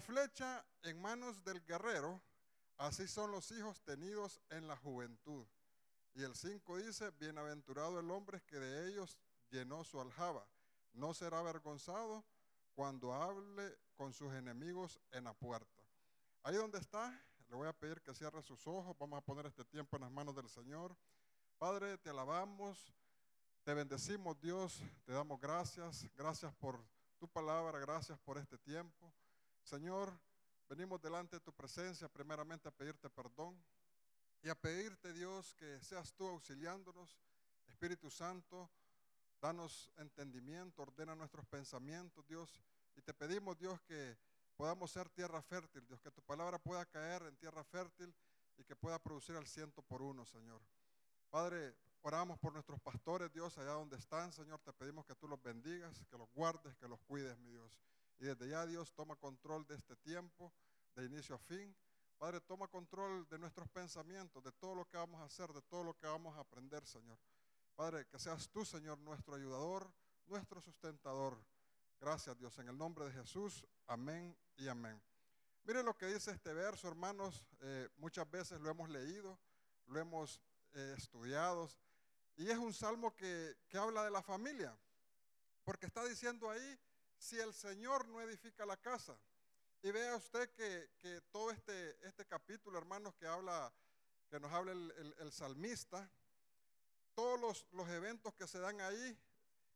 Flecha 0.00 0.64
en 0.82 1.00
manos 1.00 1.44
del 1.44 1.64
guerrero, 1.64 2.20
así 2.76 3.06
son 3.06 3.30
los 3.30 3.50
hijos 3.52 3.80
tenidos 3.82 4.40
en 4.50 4.66
la 4.66 4.76
juventud. 4.76 5.46
Y 6.14 6.22
el 6.22 6.34
5 6.34 6.78
dice, 6.78 7.10
bienaventurado 7.12 8.00
el 8.00 8.10
hombre 8.10 8.42
que 8.42 8.58
de 8.58 8.88
ellos 8.88 9.18
llenó 9.50 9.84
su 9.84 10.00
aljaba. 10.00 10.46
No 10.92 11.14
será 11.14 11.38
avergonzado 11.38 12.24
cuando 12.74 13.14
hable 13.14 13.78
con 13.94 14.12
sus 14.12 14.32
enemigos 14.32 14.98
en 15.12 15.24
la 15.24 15.34
puerta. 15.34 15.80
Ahí 16.42 16.56
donde 16.56 16.78
está, 16.78 17.10
le 17.48 17.56
voy 17.56 17.68
a 17.68 17.72
pedir 17.72 18.00
que 18.00 18.14
cierre 18.14 18.42
sus 18.42 18.66
ojos. 18.66 18.96
Vamos 18.98 19.18
a 19.18 19.24
poner 19.24 19.46
este 19.46 19.64
tiempo 19.64 19.96
en 19.96 20.02
las 20.02 20.10
manos 20.10 20.34
del 20.34 20.48
Señor. 20.48 20.96
Padre, 21.58 21.98
te 21.98 22.10
alabamos, 22.10 22.92
te 23.62 23.74
bendecimos 23.74 24.40
Dios, 24.40 24.80
te 25.04 25.12
damos 25.12 25.38
gracias. 25.38 26.06
Gracias 26.16 26.52
por 26.54 26.82
tu 27.18 27.28
palabra, 27.28 27.78
gracias 27.78 28.18
por 28.20 28.38
este 28.38 28.56
tiempo. 28.58 29.12
Señor, 29.70 30.12
venimos 30.68 31.00
delante 31.00 31.36
de 31.36 31.40
tu 31.40 31.52
presencia 31.52 32.08
primeramente 32.08 32.66
a 32.66 32.72
pedirte 32.72 33.08
perdón 33.08 33.56
y 34.42 34.48
a 34.48 34.54
pedirte 34.56 35.12
Dios 35.12 35.54
que 35.54 35.80
seas 35.80 36.12
tú 36.14 36.26
auxiliándonos. 36.26 37.16
Espíritu 37.68 38.10
Santo, 38.10 38.68
danos 39.40 39.92
entendimiento, 39.96 40.82
ordena 40.82 41.14
nuestros 41.14 41.46
pensamientos, 41.46 42.26
Dios. 42.26 42.60
Y 42.96 43.02
te 43.02 43.14
pedimos, 43.14 43.56
Dios, 43.60 43.80
que 43.82 44.18
podamos 44.56 44.90
ser 44.90 45.08
tierra 45.08 45.40
fértil, 45.40 45.86
Dios, 45.86 46.00
que 46.00 46.10
tu 46.10 46.20
palabra 46.22 46.58
pueda 46.58 46.84
caer 46.84 47.22
en 47.22 47.36
tierra 47.36 47.62
fértil 47.62 48.12
y 48.58 48.64
que 48.64 48.74
pueda 48.74 48.98
producir 48.98 49.36
al 49.36 49.46
ciento 49.46 49.82
por 49.82 50.02
uno, 50.02 50.26
Señor. 50.26 50.60
Padre, 51.30 51.76
oramos 52.02 52.40
por 52.40 52.52
nuestros 52.52 52.80
pastores, 52.80 53.32
Dios, 53.32 53.56
allá 53.56 53.70
donde 53.70 53.98
están, 53.98 54.32
Señor. 54.32 54.58
Te 54.64 54.72
pedimos 54.72 55.06
que 55.06 55.14
tú 55.14 55.28
los 55.28 55.40
bendigas, 55.40 56.04
que 56.10 56.18
los 56.18 56.28
guardes, 56.32 56.74
que 56.74 56.88
los 56.88 56.98
cuides, 57.02 57.38
mi 57.38 57.50
Dios. 57.50 57.80
Y 58.20 58.26
desde 58.26 58.48
ya, 58.48 58.64
Dios, 58.66 58.92
toma 58.92 59.16
control 59.16 59.66
de 59.66 59.74
este 59.74 59.96
tiempo, 59.96 60.52
de 60.94 61.06
inicio 61.06 61.34
a 61.34 61.38
fin. 61.38 61.74
Padre, 62.18 62.40
toma 62.42 62.68
control 62.68 63.26
de 63.28 63.38
nuestros 63.38 63.68
pensamientos, 63.70 64.44
de 64.44 64.52
todo 64.52 64.74
lo 64.74 64.86
que 64.86 64.96
vamos 64.96 65.20
a 65.20 65.24
hacer, 65.24 65.52
de 65.52 65.62
todo 65.62 65.82
lo 65.82 65.96
que 65.96 66.06
vamos 66.06 66.36
a 66.36 66.40
aprender, 66.40 66.86
Señor. 66.86 67.18
Padre, 67.74 68.06
que 68.06 68.18
seas 68.18 68.48
tú, 68.50 68.64
Señor, 68.64 68.98
nuestro 68.98 69.34
ayudador, 69.34 69.90
nuestro 70.26 70.60
sustentador. 70.60 71.42
Gracias, 71.98 72.38
Dios, 72.38 72.58
en 72.58 72.68
el 72.68 72.76
nombre 72.76 73.06
de 73.06 73.12
Jesús. 73.12 73.64
Amén 73.86 74.36
y 74.56 74.68
amén. 74.68 75.00
Miren 75.64 75.86
lo 75.86 75.96
que 75.96 76.06
dice 76.06 76.30
este 76.30 76.52
verso, 76.52 76.88
hermanos. 76.88 77.44
Eh, 77.60 77.88
muchas 77.96 78.30
veces 78.30 78.60
lo 78.60 78.70
hemos 78.70 78.88
leído, 78.88 79.38
lo 79.86 79.98
hemos 79.98 80.40
eh, 80.72 80.94
estudiado. 80.96 81.68
Y 82.36 82.50
es 82.50 82.58
un 82.58 82.72
salmo 82.72 83.14
que, 83.14 83.56
habla 83.74 84.04
de 84.04 84.10
la 84.10 84.22
familia. 84.22 84.76
Porque 85.64 85.86
está 85.86 86.04
diciendo 86.04 86.50
ahí, 86.50 86.78
si 87.20 87.38
el 87.38 87.54
Señor 87.54 88.08
no 88.08 88.20
edifica 88.20 88.66
la 88.66 88.76
casa. 88.76 89.16
Y 89.82 89.92
vea 89.92 90.16
usted 90.16 90.50
que, 90.50 91.20
todo 91.30 91.52
este, 91.52 91.96
este 92.06 92.26
capítulo, 92.26 92.78
hermanos, 92.78 93.14
que 93.14 93.26
habla, 93.28 93.72
que 94.28 94.40
nos 94.40 94.52
habla 94.52 94.72
el 94.72 95.32
salmista, 95.32 96.10
todos 97.20 97.66
los, 97.72 97.88
eventos 97.90 98.34
que 98.34 98.46
se 98.46 98.58
dan 98.58 98.80
ahí 98.80 99.18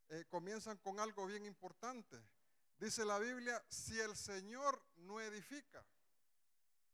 eh, 0.09 0.25
comienzan 0.31 0.79
con 0.79 0.99
algo 0.99 1.27
bien 1.27 1.45
importante. 1.45 2.19
Dice 2.79 3.05
la 3.05 3.19
Biblia, 3.19 3.63
si 3.69 4.01
el 4.01 4.17
Señor 4.17 4.83
no 4.97 5.21
edifica. 5.21 5.85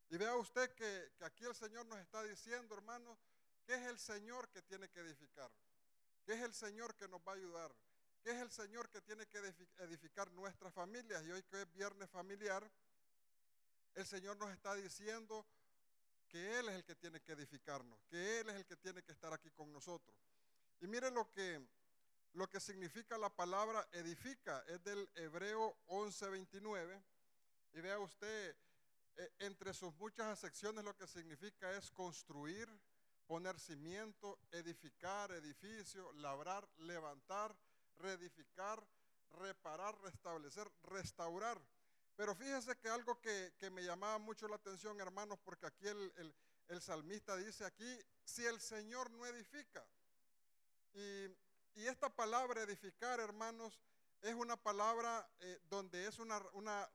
Y 0.08 0.16
vea 0.16 0.34
usted 0.34 0.74
que, 0.74 1.12
aquí 1.20 1.44
el 1.44 1.54
Señor 1.54 1.86
nos 1.86 2.00
está 2.00 2.24
diciendo, 2.24 2.74
hermanos, 2.74 3.16
que 3.64 3.74
es 3.74 3.82
el 3.82 3.98
Señor 3.98 4.48
que 4.48 4.60
tiene 4.62 4.88
que 4.88 5.00
edificar, 5.00 5.50
que 6.24 6.32
es 6.32 6.40
el 6.40 6.52
Señor 6.52 6.96
que 6.96 7.06
nos 7.06 7.20
va 7.20 7.32
a 7.32 7.36
ayudar, 7.36 7.72
que 8.22 8.30
es 8.30 8.36
el 8.36 8.50
Señor 8.50 8.88
que 8.90 9.00
tiene 9.00 9.26
que 9.26 9.38
edificar 9.78 10.30
nuestras 10.32 10.72
familias. 10.72 11.24
Y 11.24 11.32
hoy 11.32 11.42
que 11.44 11.62
es 11.62 11.72
viernes 11.72 12.10
familiar, 12.10 12.70
el 13.94 14.06
Señor 14.06 14.36
nos 14.36 14.50
está 14.50 14.74
diciendo 14.74 15.46
que 16.28 16.58
Él 16.58 16.68
es 16.68 16.76
el 16.76 16.84
que 16.84 16.94
tiene 16.94 17.20
que 17.20 17.32
edificarnos, 17.32 17.98
que 18.08 18.41
Él 18.41 18.50
es 18.50 18.56
el 18.56 18.66
que 18.66 18.76
tiene 18.76 19.02
que 19.02 19.12
estar 19.12 19.32
aquí 19.32 19.50
con 19.50 19.72
nosotros. 19.72 20.16
Y 20.80 20.86
mire 20.86 21.10
lo 21.10 21.31
que, 21.31 21.66
lo 22.32 22.48
que 22.48 22.60
significa 22.60 23.19
la 23.19 23.31
palabra 23.31 23.86
edifica, 23.92 24.64
es 24.69 24.82
del 24.84 25.08
Hebreo 25.14 25.76
11:29. 25.87 27.02
Y 27.72 27.81
vea 27.81 27.98
usted, 27.98 28.56
eh, 29.16 29.32
entre 29.41 29.75
sus 29.75 29.94
muchas 29.94 30.38
secciones 30.38 30.84
lo 30.84 30.97
que 30.97 31.06
significa 31.06 31.70
es 31.76 31.91
construir, 31.91 32.69
poner 33.26 33.58
cimiento, 33.58 34.41
edificar, 34.50 35.31
edificio, 35.32 36.12
labrar, 36.14 36.69
levantar, 36.78 37.56
reedificar, 38.00 38.83
reparar, 39.38 39.97
restablecer, 40.03 40.71
restaurar. 40.83 41.61
Pero 42.16 42.34
fíjese 42.34 42.77
que 42.77 42.88
algo 42.88 43.21
que, 43.21 43.53
me 43.71 43.83
llamaba 43.83 44.19
mucho 44.19 44.49
la 44.49 44.56
atención, 44.56 45.00
hermanos, 45.00 45.38
porque 45.44 45.66
aquí 45.66 45.87
el, 45.87 46.34
el 46.69 46.81
salmista 46.81 47.37
dice 47.37 47.65
aquí, 47.65 47.99
si 48.25 48.44
el 48.47 48.61
Señor 48.61 49.11
no 49.11 49.27
edifica, 49.27 49.84
y, 50.94 51.87
esta 51.87 52.09
palabra 52.11 52.62
edificar, 52.62 53.21
hermanos, 53.21 53.81
es 54.21 54.34
una 54.34 54.56
palabra 54.56 55.28
eh, 55.41 55.59
donde 55.71 56.06
es 56.06 56.19
una, 56.19 56.38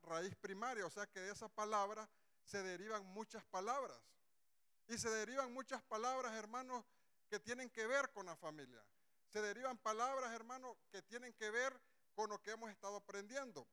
raíz 0.04 0.36
primaria, 0.36 0.86
o 0.86 0.90
sea 0.90 1.08
que 1.08 1.20
de 1.20 1.32
esa 1.32 1.50
palabra 1.50 2.08
se 2.44 2.62
derivan 2.62 3.04
muchas 3.08 3.44
palabras. 3.46 4.00
Y 4.88 4.98
se 4.98 5.10
derivan 5.10 5.52
muchas 5.52 5.82
palabras, 5.84 6.34
hermanos, 6.36 6.86
que 7.28 7.40
tienen 7.40 7.70
que 7.72 7.88
ver 7.88 8.12
con 8.12 8.28
la 8.28 8.36
familia. 8.36 8.84
Se 9.35 9.41
derivan 9.41 9.78
palabras, 9.78 10.31
hermanos, 10.31 10.78
que 10.90 11.01
tienen 11.01 11.34
que 11.34 11.50
ver 11.50 11.78
con 12.13 12.29
lo 12.29 12.41
que 12.41 12.51
hemos 12.51 12.72
estado 12.72 12.96
aprendiendo. 12.96 13.68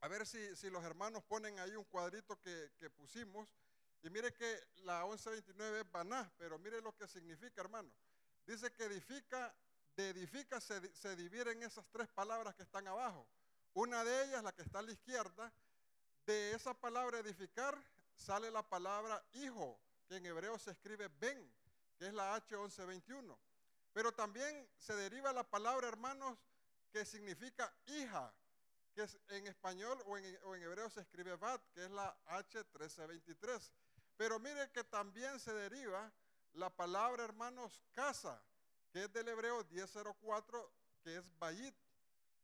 A 0.00 0.06
ver 0.06 0.24
si, 0.24 0.70
los 0.70 0.84
hermanos 0.84 1.24
ponen 1.24 1.58
ahí 1.58 1.74
un 1.74 1.82
cuadrito 1.82 2.40
que, 2.40 2.70
que 2.78 2.88
pusimos. 2.90 3.48
Y 4.04 4.10
mire 4.10 4.32
que 4.32 4.68
la 4.84 5.04
1129 5.04 5.80
es 5.80 5.90
baná, 5.90 6.32
pero 6.38 6.60
mire 6.60 6.80
lo 6.80 6.94
que 6.94 7.08
significa, 7.08 7.60
hermano. 7.60 7.90
Dice 8.46 8.70
que 8.70 8.84
edifica, 8.84 9.52
de 9.96 10.10
edifica 10.10 10.60
se, 10.60 10.94
se 10.94 11.16
divide 11.16 11.50
en 11.50 11.64
esas 11.64 11.84
tres 11.90 12.06
palabras 12.06 12.54
que 12.54 12.62
están 12.62 12.86
abajo. 12.86 13.26
Una 13.72 14.04
de 14.04 14.26
ellas, 14.26 14.44
la 14.44 14.52
que 14.52 14.62
está 14.62 14.78
a 14.78 14.82
la 14.82 14.92
izquierda, 14.92 15.52
de 16.24 16.52
esa 16.52 16.72
palabra 16.72 17.18
edificar 17.18 17.76
sale 18.14 18.48
la 18.48 18.62
palabra 18.62 19.20
hijo, 19.32 19.76
que 20.06 20.18
en 20.18 20.26
hebreo 20.26 20.56
se 20.56 20.70
escribe 20.70 21.08
ben, 21.18 21.52
que 21.98 22.06
es 22.06 22.14
la 22.14 22.36
H1121. 22.36 23.36
Pero 23.94 24.12
también 24.12 24.68
se 24.76 24.94
deriva 24.96 25.32
la 25.32 25.48
palabra, 25.48 25.86
hermanos, 25.86 26.36
que 26.90 27.06
significa 27.06 27.72
hija, 27.86 28.34
que 28.92 29.06
en 29.28 29.46
español 29.46 30.02
o 30.06 30.18
en, 30.18 30.62
hebreo 30.62 30.90
se 30.90 31.00
escribe 31.00 31.36
bat, 31.36 31.62
que 31.72 31.84
es 31.84 31.90
la 31.92 32.14
H1323. 32.26 33.70
Pero 34.16 34.40
mire 34.40 34.68
que 34.72 34.82
también 34.82 35.38
se 35.38 35.54
deriva 35.54 36.12
la 36.54 36.70
palabra, 36.70 37.22
hermanos, 37.22 37.80
casa, 37.92 38.42
que 38.92 39.04
es 39.04 39.12
del 39.12 39.28
hebreo 39.28 39.64
1004, 39.70 40.72
que 41.04 41.16
es 41.16 41.38
Bayit. 41.38 41.76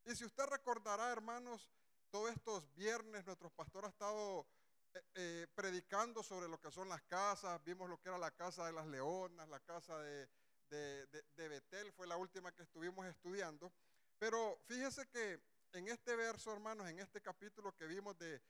Y 0.04 0.14
si 0.14 0.24
usted 0.24 0.46
recordará, 0.46 1.10
hermanos, 1.10 1.68
todos 2.10 2.30
estos 2.30 2.72
viernes 2.76 3.26
nuestro 3.26 3.50
pastor 3.50 3.86
ha 3.86 3.88
estado 3.88 4.46
eh, 4.94 5.02
eh, 5.14 5.46
predicando 5.56 6.22
sobre 6.22 6.48
lo 6.48 6.60
que 6.60 6.70
son 6.70 6.88
las 6.88 7.02
casas. 7.02 7.62
Vimos 7.64 7.90
lo 7.90 8.00
que 8.00 8.08
era 8.08 8.18
la 8.18 8.30
casa 8.30 8.66
de 8.66 8.72
las 8.72 8.86
leonas, 8.86 9.48
la 9.48 9.60
casa 9.60 9.98
de, 9.98 10.28
de, 10.70 11.48
Betel, 11.48 11.92
fue 11.92 12.06
la 12.06 12.16
última 12.16 12.52
que 12.52 12.62
estuvimos 12.62 13.06
estudiando. 13.06 13.72
Pero 14.18 14.58
fíjese 14.66 15.06
que 15.08 15.40
en 15.72 15.88
este 15.88 16.14
verso, 16.16 16.52
hermanos, 16.52 16.88
en 16.88 16.98
este 16.98 17.20
capítulo 17.20 17.74
que 17.76 17.86
vimos 17.86 18.16
de, 18.18 18.40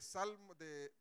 Salmo, 0.00 0.54
de, 0.54 0.92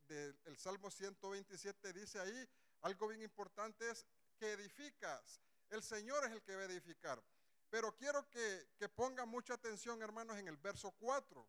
el 0.46 0.58
Salmo 0.58 0.90
127, 0.92 1.94
dice 1.94 2.20
ahí, 2.20 2.50
algo 2.82 3.08
bien 3.08 3.22
importante 3.22 3.90
es 3.90 4.06
que 4.38 4.52
edificas. 4.54 5.42
El 5.70 5.84
Señor 5.84 6.26
es 6.26 6.32
el 6.32 6.42
que 6.42 6.56
va 6.56 6.62
a 6.62 6.66
edificar. 6.66 7.22
Pero 7.70 7.96
quiero 7.96 8.30
que, 8.30 8.68
que 8.78 8.90
mucha 9.26 9.54
atención, 9.54 10.02
hermanos, 10.02 10.38
en 10.38 10.48
el 10.48 10.58
verso 10.58 10.92
4 11.00 11.48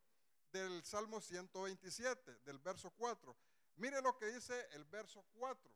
del 0.53 0.85
Salmo 0.85 1.21
127, 1.21 2.39
del 2.45 2.59
verso 2.59 2.91
4. 2.91 3.37
Mire 3.77 4.01
lo 4.03 4.17
que 4.17 4.27
dice 4.27 4.69
el 4.73 4.85
verso 4.85 5.25
4. 5.39 5.71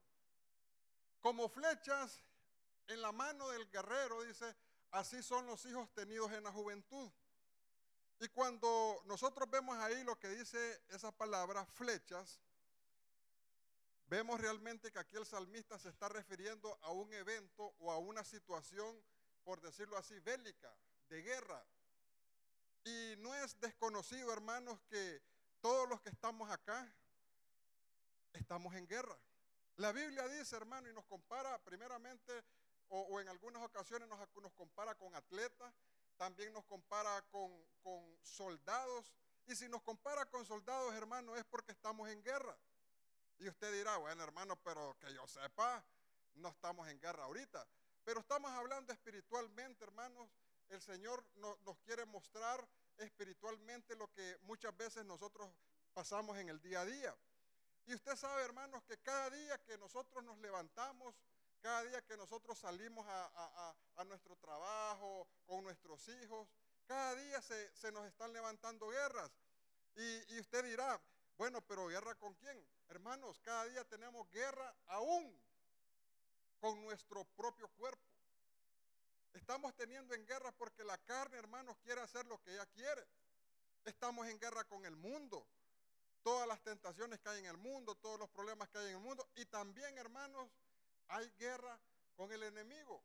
Como 1.20 1.49
flechas 1.49 2.22
en 2.88 3.02
la 3.02 3.12
mano 3.12 3.48
del 3.48 3.68
guerrero, 3.70 4.22
dice, 4.22 4.54
así 4.90 5.22
son 5.22 5.46
los 5.46 5.64
hijos 5.66 5.92
tenidos 5.92 6.32
en 6.32 6.44
la 6.44 6.52
juventud. 6.52 7.10
Y 8.20 8.28
cuando 8.28 9.02
nosotros 9.04 9.48
vemos 9.50 9.76
ahí 9.78 10.02
lo 10.04 10.18
que 10.18 10.28
dice 10.28 10.82
esa 10.88 11.12
palabra, 11.12 11.66
flechas, 11.66 12.40
vemos 14.06 14.40
realmente 14.40 14.90
que 14.90 14.98
aquí 14.98 15.16
el 15.16 15.26
salmista 15.26 15.78
se 15.78 15.90
está 15.90 16.08
refiriendo 16.08 16.78
a 16.82 16.92
un 16.92 17.12
evento 17.12 17.74
o 17.78 17.92
a 17.92 17.98
una 17.98 18.24
situación, 18.24 18.98
por 19.44 19.60
decirlo 19.60 19.98
así, 19.98 20.18
bélica, 20.20 20.72
de 21.08 21.22
guerra. 21.22 21.62
Y 22.84 23.14
no 23.18 23.34
es 23.34 23.58
desconocido, 23.60 24.32
hermanos, 24.32 24.80
que 24.88 25.20
todos 25.60 25.88
los 25.88 26.00
que 26.00 26.10
estamos 26.10 26.50
acá 26.50 26.90
estamos 28.32 28.74
en 28.74 28.86
guerra. 28.86 29.16
La 29.76 29.92
Biblia 29.92 30.26
dice, 30.28 30.56
hermano, 30.56 30.88
y 30.88 30.94
nos 30.94 31.04
compara 31.04 31.58
primeramente, 31.64 32.44
o, 32.88 33.20
en 33.20 33.28
algunas 33.28 33.62
ocasiones 33.62 34.08
nos, 34.08 34.18
nos, 34.42 34.52
compara 34.52 34.94
con 34.94 35.14
atletas, 35.14 35.72
también 36.16 36.52
nos 36.52 36.64
compara 36.64 37.22
con, 37.30 37.52
con 37.82 38.18
soldados, 38.22 39.12
Y 39.46 39.54
si 39.54 39.68
nos 39.68 39.82
compara 39.82 40.26
con 40.26 40.44
soldados, 40.44 40.94
hermano, 40.94 41.36
es 41.36 41.44
porque 41.44 41.72
estamos 41.72 42.08
en 42.08 42.22
guerra. 42.22 42.56
Y 43.38 43.48
usted 43.48 43.72
dirá, 43.72 43.96
bueno, 43.98 44.24
hermano, 44.24 44.56
pero 44.62 44.96
que 44.98 45.12
yo 45.14 45.26
sepa, 45.26 45.84
no 46.34 46.48
estamos 46.48 46.88
en 46.88 47.00
guerra 47.00 47.24
ahorita. 47.24 47.66
Pero 48.04 48.20
estamos 48.20 48.50
hablando 48.50 48.92
espiritualmente, 48.92 49.84
hermanos. 49.84 50.28
El 50.68 50.80
Señor 50.80 51.24
nos 51.36 51.78
quiere 51.84 52.04
mostrar 52.06 52.66
espiritualmente 52.98 53.94
lo 53.94 54.10
que 54.12 54.38
muchas 54.42 54.76
veces 54.76 55.04
nosotros 55.04 55.48
pasamos 55.92 56.36
en 56.38 56.48
el 56.48 56.60
día 56.60 56.80
a 56.80 56.84
día. 56.84 57.16
Y 57.86 57.94
usted 57.94 58.16
sabe, 58.16 58.42
hermanos, 58.42 58.82
que 58.84 58.98
cada 58.98 59.30
día 59.30 59.58
que 59.58 59.78
nosotros 59.78 60.24
nos 60.24 60.38
levantamos, 60.38 61.14
cada 61.61 61.82
día 61.85 62.03
que 62.03 62.17
nosotros 62.17 62.58
salimos 62.58 63.06
a, 63.08 64.05
nuestro 64.06 64.37
trabajo, 64.37 65.26
con 65.47 65.64
nuestros 65.64 66.06
hijos, 66.08 66.49
cada 66.87 67.14
día 67.17 67.43
se, 67.43 67.93
nos 67.93 68.06
están 68.06 68.32
levantando 68.32 68.88
guerras. 68.88 69.31
Y, 69.97 70.38
usted 70.38 70.64
dirá, 70.64 71.00
bueno, 71.37 71.61
pero 71.62 71.87
guerra 71.88 72.14
con 72.14 72.35
quién? 72.35 72.64
Hermanos, 72.88 73.41
cada 73.41 73.67
día 73.67 73.85
tenemos 73.85 74.31
guerra 74.31 74.75
aún 74.87 75.37
con 76.61 76.82
nuestro 76.82 77.25
propio 77.37 77.69
cuerpo. 77.69 78.03
Estamos 79.35 79.75
teniendo 79.75 80.14
en 80.14 80.26
guerra 80.26 80.53
porque 80.53 80.85
la 80.85 80.99
carne, 80.99 81.37
hermanos, 81.38 81.76
quiere 81.82 82.00
hacer 82.00 82.26
lo 82.26 82.41
que 82.43 82.53
ella 82.53 82.67
quiere. 82.67 83.06
Estamos 83.85 84.26
en 84.29 84.38
guerra 84.38 84.64
con 84.64 84.85
el 84.85 84.97
mundo. 84.97 85.47
Todas 86.23 86.49
las 86.49 86.61
tentaciones 86.62 87.20
que 87.20 87.29
hay 87.29 87.38
en 87.41 87.47
el 87.47 87.56
mundo, 87.56 87.94
todos 87.97 88.19
los 88.19 88.29
problemas 88.31 88.69
que 88.69 88.79
hay 88.79 88.87
en 88.87 88.97
el 88.97 89.00
mundo. 89.00 89.29
Y 89.37 89.44
también, 89.47 89.97
hermanos, 89.99 90.49
hay 91.08 91.31
guerra 91.38 91.79
con 92.17 92.32
el 92.32 92.43
enemigo. 92.43 93.03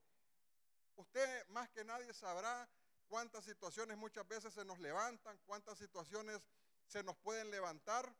Usted 0.96 1.48
más 1.50 1.70
que 1.70 1.84
nadie 1.84 2.14
sabrá 2.14 2.68
cuántas 3.08 3.44
situaciones 3.44 3.98
muchas 3.98 4.28
veces 4.28 4.54
se 4.54 4.66
nos 4.66 4.80
levantan, 4.80 5.38
cuántas 5.46 5.78
situaciones 5.78 6.40
se 6.88 7.04
nos 7.04 7.18
pueden 7.18 7.52
levantar. 7.52 8.14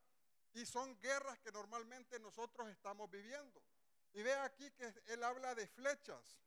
Y 0.54 0.66
son 0.66 1.00
guerras 1.00 1.40
que 1.40 1.52
normalmente 1.52 2.20
nosotros 2.20 2.68
estamos 2.70 3.10
viviendo. 3.10 3.62
Y 4.14 4.22
ve 4.22 4.34
aquí 4.34 4.70
que 4.72 4.94
él 5.08 5.24
habla 5.24 5.56
de 5.56 5.66
flechas. 5.68 6.42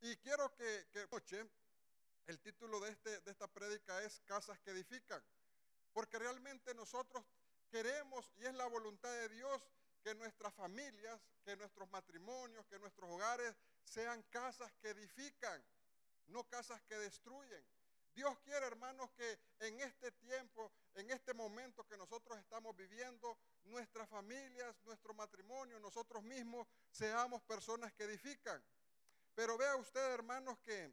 Y 0.00 0.16
quiero 0.16 0.52
que, 0.56 0.88
que 0.92 1.06
el 2.26 2.40
título 2.40 2.80
de, 2.80 2.90
este, 2.90 3.20
de 3.20 3.30
esta 3.30 3.46
prédica 3.46 4.02
es 4.02 4.20
Casas 4.26 4.58
que 4.60 4.70
edifican. 4.70 5.22
Porque 5.92 6.18
realmente 6.18 6.74
nosotros 6.74 7.24
queremos, 7.70 8.30
y 8.36 8.46
es 8.46 8.54
la 8.54 8.66
voluntad 8.66 9.10
de 9.10 9.28
Dios, 9.28 9.62
que 10.02 10.14
nuestras 10.14 10.54
familias, 10.54 11.20
que 11.44 11.56
nuestros 11.56 11.90
matrimonios, 11.90 12.66
que 12.66 12.78
nuestros 12.78 13.10
hogares 13.10 13.54
sean 13.84 14.22
casas 14.30 14.72
que 14.80 14.90
edifican, 14.90 15.64
no 16.28 16.44
casas 16.44 16.80
que 16.82 16.96
destruyen. 16.98 17.64
Dios 18.14 18.36
quiere, 18.40 18.66
hermanos, 18.66 19.10
que 19.12 19.38
en 19.60 19.80
este 19.80 20.10
tiempo, 20.10 20.72
en 20.94 21.10
este 21.10 21.32
momento 21.34 21.86
que 21.86 21.96
nosotros 21.96 22.36
estamos 22.38 22.76
viviendo, 22.76 23.38
nuestras 23.64 24.08
familias, 24.08 24.74
nuestro 24.84 25.14
matrimonio, 25.14 25.78
nosotros 25.78 26.22
mismos, 26.24 26.66
seamos 26.90 27.42
personas 27.42 27.92
que 27.92 28.04
edifican. 28.04 28.60
Pero 29.34 29.56
vea 29.56 29.76
usted, 29.76 30.00
hermanos, 30.14 30.58
que 30.60 30.92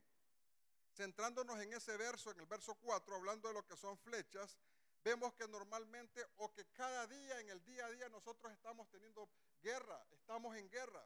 centrándonos 0.94 1.60
en 1.62 1.74
ese 1.74 1.98
verso, 1.98 2.32
en 2.32 2.40
el 2.40 2.46
verso 2.46 2.76
4, 2.76 3.16
hablando 3.16 3.48
de 3.48 3.56
lo 3.56 3.66
que 3.66 3.76
son 3.76 3.98
flechas, 3.98 4.58
vemos 5.06 5.36
que 5.36 5.48
normalmente 5.48 6.26
o 6.38 6.52
que 6.52 6.66
cada 6.74 7.06
día, 7.06 7.40
en 7.40 7.50
el 7.52 7.64
día 7.64 7.86
a 7.86 7.92
día, 7.92 8.10
nosotros 8.10 8.52
estamos 8.52 8.90
teniendo 8.90 9.30
guerra, 9.62 10.04
estamos 10.12 10.58
en 10.58 10.68
guerra. 10.72 11.06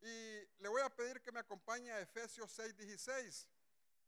Y 0.00 0.40
le 0.62 0.68
voy 0.68 0.80
a 0.80 0.88
pedir 0.88 1.20
que 1.20 1.30
me 1.32 1.40
acompañe 1.40 1.92
a 1.92 2.00
Efesios 2.00 2.50
6, 2.50 2.74
16, 2.78 3.48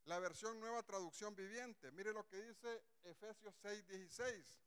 la 0.06 0.19
versión 0.19 0.58
nueva 0.58 0.82
traducción 0.82 1.36
viviente. 1.36 1.90
Mire 1.92 2.14
lo 2.14 2.26
que 2.26 2.40
dice 2.40 2.82
Efesios 3.04 3.54
6, 3.60 3.86
16. 3.88 4.60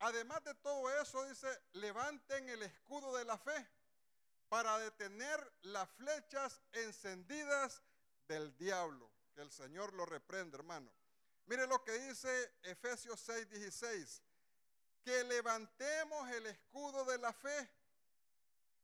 Además 0.00 0.44
de 0.44 0.54
todo 0.56 0.90
eso, 1.00 1.24
dice, 1.24 1.48
levanten 1.72 2.50
el 2.50 2.62
escudo 2.62 3.16
de 3.16 3.24
la 3.24 3.38
fe 3.38 3.66
para 4.50 4.78
detener 4.80 5.52
las 5.62 5.88
flechas 5.92 6.60
encendidas 6.72 7.82
del 8.28 8.54
diablo. 8.58 9.10
Que 9.34 9.40
el 9.40 9.50
Señor 9.50 9.94
lo 9.94 10.04
reprenda, 10.04 10.58
hermano. 10.58 10.92
Mire 11.46 11.66
lo 11.66 11.82
que 11.84 11.92
dice 11.92 12.52
Efesios 12.62 13.20
6, 13.20 13.48
16. 13.48 14.22
Que 15.04 15.24
levantemos 15.24 16.28
el 16.30 16.46
escudo 16.46 17.04
de 17.04 17.18
la 17.18 17.32
fe 17.32 17.70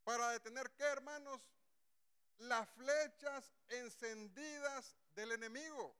para 0.05 0.31
detener, 0.31 0.71
¿qué, 0.73 0.85
hermanos? 0.85 1.41
Las 2.39 2.69
flechas 2.71 3.53
encendidas 3.69 4.95
del 5.15 5.33
enemigo. 5.33 5.95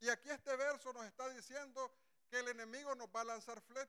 Y 0.00 0.08
aquí 0.08 0.30
este 0.30 0.54
verso 0.56 0.92
nos 0.92 1.04
está 1.06 1.28
diciendo 1.30 1.90
que 2.30 2.38
el 2.40 2.48
enemigo 2.48 2.94
nos 2.94 3.08
va 3.08 3.22
a 3.22 3.24
lanzar 3.24 3.60
flechas, 3.60 3.88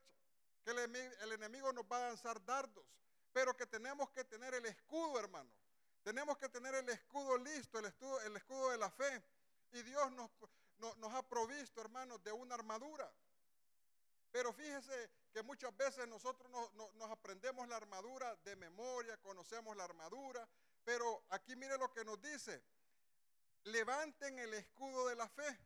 que 0.64 0.72
el, 0.72 1.32
enemigo 1.32 1.72
nos 1.74 1.86
va 1.86 1.98
a 1.98 2.08
lanzar 2.10 2.44
dardos, 2.46 2.86
pero 3.32 3.56
que 3.56 3.66
tenemos 3.66 4.10
que 4.12 4.24
tener 4.24 4.54
el 4.54 4.66
escudo, 4.66 5.20
hermano. 5.20 5.50
Tenemos 6.04 6.38
que 6.38 6.50
tener 6.50 6.76
el 6.76 6.88
escudo 6.90 7.38
listo, 7.38 7.80
el 7.80 7.86
escudo, 7.86 8.22
el 8.22 8.36
escudo 8.36 8.72
de 8.72 8.78
la 8.78 8.90
fe. 8.90 9.24
Y 9.72 9.82
Dios 9.82 10.12
nos, 10.14 10.30
nos 10.80 11.14
ha 11.14 11.24
provisto, 11.24 11.82
hermanos, 11.82 12.24
de 12.24 12.32
una 12.32 12.56
armadura. 12.56 13.12
Pero 14.32 14.54
fíjese 14.54 15.10
que 15.32 15.42
muchas 15.44 15.76
veces 15.76 16.08
nosotros 16.08 16.52
nos 16.74 17.12
aprendemos 17.12 17.68
la 17.68 17.78
armadura 17.78 18.36
de 18.44 18.56
memoria, 18.56 19.18
conocemos 19.18 19.76
la 19.76 19.86
armadura, 19.86 20.48
pero 20.84 21.24
aquí 21.30 21.56
mire 21.56 21.78
lo 21.78 21.92
que 21.92 22.06
nos 22.06 22.22
dice. 22.22 22.64
Levanten 23.64 24.40
el 24.40 24.54
escudo 24.54 25.08
de 25.08 25.16
la 25.16 25.28
fe. 25.28 25.60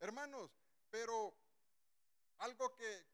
Hermanos, 0.00 0.50
pero 0.90 1.34
algo 2.38 2.74
que, 2.76 3.06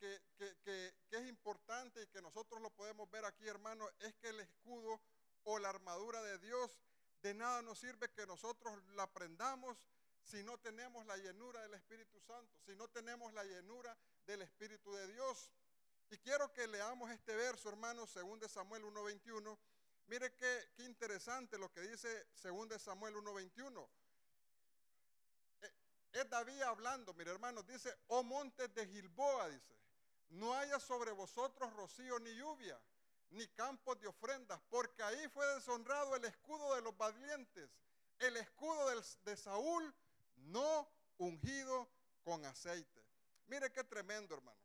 es 1.10 1.26
importante 1.26 2.02
y 2.02 2.06
que 2.08 2.22
nosotros 2.22 2.60
lo 2.60 2.70
podemos 2.70 3.10
ver 3.10 3.24
aquí, 3.24 3.46
hermano, 3.46 3.88
es 4.00 4.14
que 4.16 4.28
el 4.28 4.40
escudo 4.40 5.00
o 5.44 5.58
la 5.58 5.68
armadura 5.68 6.22
de 6.22 6.38
Dios 6.38 6.78
de 7.22 7.34
nada 7.34 7.62
nos 7.62 7.78
sirve 7.78 8.10
que 8.10 8.26
nosotros 8.26 8.82
la 8.94 9.04
aprendamos 9.04 9.76
si 10.22 10.42
no 10.42 10.58
tenemos 10.58 11.04
la 11.06 11.16
llenura 11.16 11.62
del 11.62 11.74
Espíritu 11.74 12.20
Santo, 12.20 12.60
si 12.64 12.74
no 12.76 12.88
tenemos 12.88 13.32
la 13.32 13.44
llenura 13.44 13.96
del 14.26 14.42
Espíritu 14.42 14.92
de 14.94 15.06
Dios. 15.08 15.50
Y 16.10 16.18
quiero 16.18 16.52
que 16.52 16.66
leamos 16.66 17.10
este 17.10 17.34
verso, 17.34 17.68
hermano, 17.68 18.06
según 18.06 18.38
de 18.38 18.48
Samuel 18.48 18.82
1.21. 18.84 19.58
Mire 20.06 20.34
qué, 20.34 20.68
interesante 20.78 21.56
lo 21.58 21.70
que 21.72 21.80
dice 21.82 22.26
según 22.34 22.68
de 22.68 22.78
Samuel 22.78 23.14
1.21 23.14 23.88
es 26.12 26.28
David 26.28 26.60
hablando, 26.62 27.14
mire 27.14 27.30
hermanos, 27.30 27.66
dice, 27.66 27.96
oh 28.08 28.22
montes 28.22 28.72
de 28.74 28.86
Gilboa, 28.86 29.48
dice, 29.48 29.74
no 30.30 30.54
haya 30.54 30.80
sobre 30.80 31.12
vosotros 31.12 31.72
rocío 31.74 32.18
ni 32.18 32.34
lluvia, 32.34 32.78
ni 33.30 33.46
campos 33.48 34.00
de 34.00 34.08
ofrendas, 34.08 34.60
porque 34.68 35.02
ahí 35.02 35.28
fue 35.28 35.46
deshonrado 35.54 36.16
el 36.16 36.24
escudo 36.24 36.74
de 36.74 36.82
los 36.82 36.96
valientes, 36.96 37.70
el 38.18 38.36
escudo 38.36 38.88
de 39.24 39.36
Saúl 39.36 39.94
no 40.40 40.88
ungido 41.18 41.88
con 42.22 42.44
aceite. 42.44 43.04
Mire 43.46 43.70
qué 43.72 43.84
tremendo, 43.84 44.34
hermano. 44.34 44.58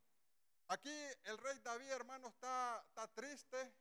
Aquí 0.68 0.92
el 1.24 1.38
rey 1.38 1.58
David, 1.60 1.90
hermano, 1.90 2.28
está, 2.28 2.84
triste, 3.14 3.72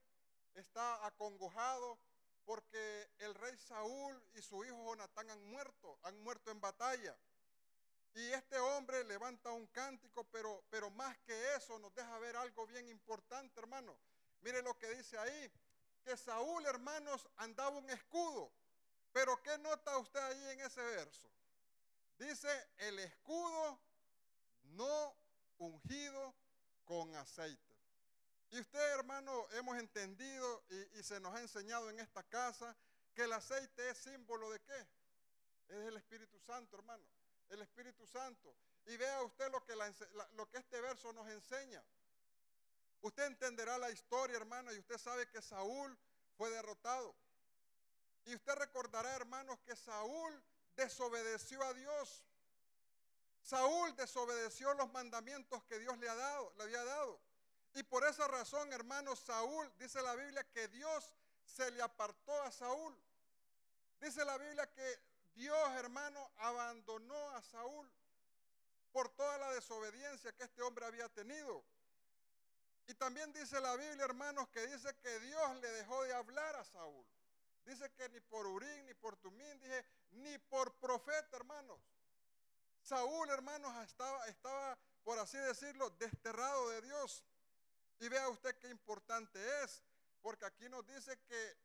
está 0.53 1.05
acongojado, 1.05 1.97
porque 2.45 3.09
el 3.19 3.33
rey 3.33 3.57
Saúl 3.57 4.21
y 4.35 4.41
su 4.41 4.63
hijo 4.63 4.85
Jonatán 4.85 5.29
han 5.31 5.43
muerto, 5.45 5.97
han 6.03 6.19
muerto 6.21 6.51
en 6.51 6.61
batalla. 6.61 7.17
Y 8.13 8.31
este 8.31 8.57
hombre 8.59 9.03
levanta 9.03 9.51
un 9.51 9.65
cántico, 9.67 10.23
pero, 10.25 10.63
pero 10.69 10.89
más 10.91 11.17
que 11.19 11.55
eso 11.55 11.79
nos 11.79 11.93
deja 11.95 12.17
ver 12.19 12.35
algo 12.35 12.67
bien 12.67 12.87
importante, 12.87 13.59
hermano. 13.59 13.97
Mire 14.41 14.61
lo 14.61 14.77
que 14.77 14.89
dice 14.89 15.17
ahí, 15.17 15.51
que 16.03 16.15
Saúl, 16.15 16.65
hermanos, 16.67 17.27
andaba 17.37 17.77
un 17.77 17.89
escudo. 17.89 18.51
Pero 19.11 19.41
¿qué 19.41 19.57
nota 19.57 19.97
usted 19.97 20.19
ahí 20.19 20.49
en 20.51 20.61
ese 20.61 20.81
verso? 20.81 21.27
Dice, 22.17 22.69
el 22.77 22.99
escudo 22.99 23.79
no 24.63 25.15
ungido 25.57 26.35
con 26.85 27.13
aceite. 27.15 27.75
Y 28.51 28.59
usted, 28.59 28.79
hermano, 28.93 29.47
hemos 29.51 29.77
entendido 29.77 30.63
y, 30.93 31.03
se 31.03 31.19
nos 31.19 31.33
ha 31.35 31.41
enseñado 31.41 31.89
en 31.89 31.99
esta 31.99 32.23
casa 32.23 32.75
que 33.13 33.23
el 33.23 33.33
aceite 33.33 33.89
es 33.89 33.97
símbolo 33.97 34.49
de 34.51 34.59
qué? 34.61 34.87
Es 35.69 35.87
el 35.87 35.97
Espíritu 35.97 36.39
Santo, 36.39 36.77
hermano 36.77 37.05
el 37.49 37.61
Espíritu 37.61 38.05
Santo. 38.07 38.55
Y 38.85 38.97
vea 38.97 39.23
usted 39.23 39.51
lo 39.51 39.63
que, 39.65 39.75
lo 40.33 40.49
que 40.49 40.57
este 40.57 40.79
verso 40.81 41.11
nos 41.13 41.27
enseña. 41.29 41.83
Usted 43.01 43.25
entenderá 43.25 43.77
la 43.77 43.91
historia, 43.91 44.37
hermano, 44.37 44.73
y 44.73 44.79
usted 44.79 44.97
sabe 44.97 45.27
que 45.29 45.41
Saúl 45.41 45.97
fue 46.37 46.49
derrotado. 46.49 47.15
Y 48.25 48.35
usted 48.35 48.53
recordará, 48.55 49.15
hermanos, 49.15 49.59
que 49.65 49.75
Saúl 49.75 50.43
desobedeció 50.75 51.63
a 51.63 51.73
Dios. 51.73 52.23
Saúl 53.41 53.95
desobedeció 53.95 54.73
los 54.73 54.91
mandamientos 54.91 55.63
que 55.65 55.77
Dios 55.79 55.97
le, 55.99 56.09
ha 56.09 56.15
dado, 56.15 56.51
le 56.57 56.63
había 56.63 56.83
dado. 56.83 57.19
Y 57.75 57.83
por 57.83 58.05
esa 58.05 58.27
razón, 58.27 58.71
hermanos, 58.73 59.19
Saúl, 59.19 59.71
dice 59.77 60.01
la 60.01 60.15
Biblia, 60.15 60.43
que 60.51 60.67
Dios 60.69 61.13
se 61.45 61.69
le 61.71 61.81
apartó 61.81 62.41
a 62.41 62.51
Saúl. 62.51 62.97
Dice 63.99 64.23
la 64.25 64.37
Biblia 64.37 64.71
que 64.71 64.99
Dios, 65.35 65.69
hermano, 65.75 66.31
abandonó 66.37 67.29
a 67.31 67.41
Saúl. 67.41 67.91
por 68.91 69.09
toda 69.09 69.37
la 69.37 69.51
desobediencia 69.51 70.31
que 70.31 70.45
este 70.45 70.61
hombre 70.61 70.85
había 70.85 71.09
tenido. 71.09 71.65
Y 72.87 72.93
también 72.93 73.33
dice 73.33 73.59
la 73.59 73.75
Biblia, 73.75 74.05
hermanos, 74.05 74.47
que 74.49 74.65
dice 74.67 74.95
que 75.03 75.19
Dios 75.19 75.55
le 75.57 75.69
dejó 75.69 76.01
de 76.03 76.13
hablar 76.13 76.55
a 76.55 76.63
Saúl. 76.63 77.05
Dice 77.65 77.91
que 77.93 78.07
ni 78.09 78.19
por 78.21 78.45
Urín, 78.45 78.85
ni 78.85 78.93
por 78.93 79.17
Tumín, 79.17 79.59
dije, 79.59 79.85
ni 80.11 80.37
por 80.37 80.73
profeta, 80.75 81.35
hermanos. 81.35 81.79
Saúl, 82.81 83.29
hermanos, 83.29 83.75
estaba, 83.83 84.27
estaba, 84.27 84.77
por 85.03 85.17
así 85.17 85.37
decirlo, 85.37 85.89
desterrado 85.91 86.69
de 86.69 86.81
Dios. 86.83 87.23
Y 87.99 88.07
vea 88.07 88.29
usted 88.29 88.55
qué 88.59 88.69
importante 88.69 89.39
es, 89.63 89.83
porque 90.21 90.45
aquí 90.45 90.69
nos 90.69 90.85
dice 90.85 91.17
que, 91.27 91.57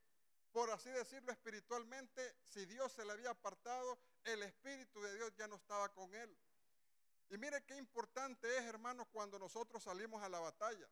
por 0.52 0.70
así 0.70 0.88
decirlo, 0.90 1.32
espiritualmente, 1.32 2.34
si 2.44 2.64
Dios 2.64 2.92
se 2.92 3.04
le 3.04 3.12
había 3.12 3.30
apartado, 3.30 3.98
el 4.24 4.42
Espíritu 4.42 5.02
de 5.02 5.14
Dios 5.14 5.34
ya 5.36 5.46
no 5.48 5.56
estaba 5.56 5.90
con 5.90 6.14
él. 6.14 6.34
Y 7.28 7.36
mire 7.36 7.62
qué 7.64 7.76
importante 7.76 8.56
es, 8.56 8.64
hermanos, 8.64 9.06
cuando 9.12 9.38
nosotros 9.38 9.82
salimos 9.82 10.22
a 10.22 10.28
la 10.28 10.40
batalla, 10.40 10.88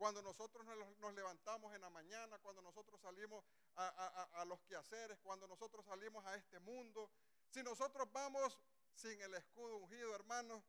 cuando 0.00 0.22
nosotros 0.22 0.66
nos 0.98 1.14
levantamos 1.14 1.74
en 1.74 1.82
la 1.82 1.90
mañana, 1.90 2.38
cuando 2.38 2.62
nosotros 2.62 2.98
salimos 3.02 3.44
a, 3.76 4.44
los 4.46 4.58
quehaceres, 4.62 5.18
cuando 5.18 5.46
nosotros 5.46 5.84
salimos 5.84 6.24
a 6.24 6.36
este 6.36 6.58
mundo. 6.58 7.10
Si 7.50 7.62
nosotros 7.62 8.10
vamos 8.10 8.58
sin 8.94 9.20
el 9.20 9.34
escudo 9.34 9.76
ungido, 9.76 10.14
hermanos, 10.14 10.64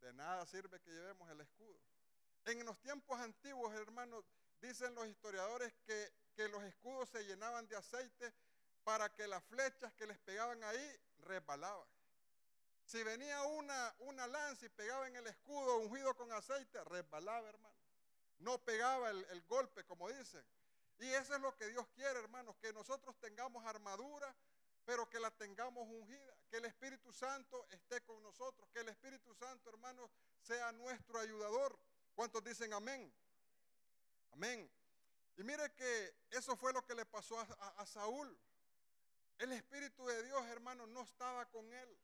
de 0.00 0.12
nada 0.12 0.46
sirve 0.46 0.80
que 0.80 0.92
llevemos 0.92 1.28
el 1.28 1.40
escudo. 1.40 1.76
En 2.44 2.64
los 2.64 2.78
tiempos 2.78 3.18
antiguos, 3.18 3.74
hermanos, 3.74 4.24
dicen 4.60 4.94
los 4.94 5.08
historiadores 5.08 5.74
que, 5.84 6.48
los 6.48 6.62
escudos 6.62 7.08
se 7.08 7.24
llenaban 7.24 7.66
de 7.66 7.74
aceite 7.74 8.32
para 8.84 9.12
que 9.12 9.26
las 9.26 9.42
flechas 9.46 9.92
que 9.94 10.06
les 10.06 10.18
pegaban 10.18 10.62
ahí 10.62 11.00
resbalaban. 11.24 11.88
Si 12.84 13.02
venía 13.02 13.42
una, 13.42 13.92
una 13.98 14.28
lanza 14.28 14.66
y 14.66 14.68
pegaba 14.68 15.08
en 15.08 15.16
el 15.16 15.26
escudo 15.26 15.78
ungido 15.78 16.14
con 16.14 16.30
aceite, 16.30 16.84
resbalaba, 16.84 17.48
hermano. 17.48 17.87
No 18.38 18.58
pegaba 18.58 19.10
el, 19.10 19.24
el 19.30 19.42
golpe, 19.42 19.84
como 19.84 20.08
dicen. 20.08 20.44
Y 20.98 21.08
eso 21.10 21.34
es 21.34 21.40
lo 21.40 21.54
que 21.56 21.68
Dios 21.68 21.86
quiere, 21.94 22.18
hermanos, 22.18 22.56
que 22.60 22.72
nosotros 22.72 23.16
tengamos 23.20 23.64
armadura, 23.64 24.34
pero 24.84 25.08
que 25.08 25.20
la 25.20 25.30
tengamos 25.30 25.86
ungida, 25.86 26.34
que 26.50 26.56
el 26.56 26.64
Espíritu 26.64 27.12
Santo 27.12 27.66
esté 27.70 28.00
con 28.02 28.22
nosotros, 28.22 28.68
que 28.72 28.80
el 28.80 28.88
Espíritu 28.88 29.34
Santo, 29.34 29.68
hermanos, 29.68 30.10
sea 30.40 30.72
nuestro 30.72 31.20
ayudador. 31.20 31.78
¿Cuántos 32.14 32.42
dicen 32.42 32.72
amén? 32.72 33.12
Amén. 34.32 34.68
Y 35.36 35.42
mire 35.44 35.70
que 35.74 36.14
eso 36.30 36.56
fue 36.56 36.72
lo 36.72 36.84
que 36.84 36.94
le 36.94 37.06
pasó 37.06 37.38
a, 37.38 37.44
a 37.76 37.86
Saúl. 37.86 38.36
El 39.38 39.52
Espíritu 39.52 40.04
de 40.06 40.24
Dios, 40.24 40.44
hermanos, 40.46 40.88
no 40.88 41.02
estaba 41.02 41.46
con 41.46 41.72
él. 41.72 41.98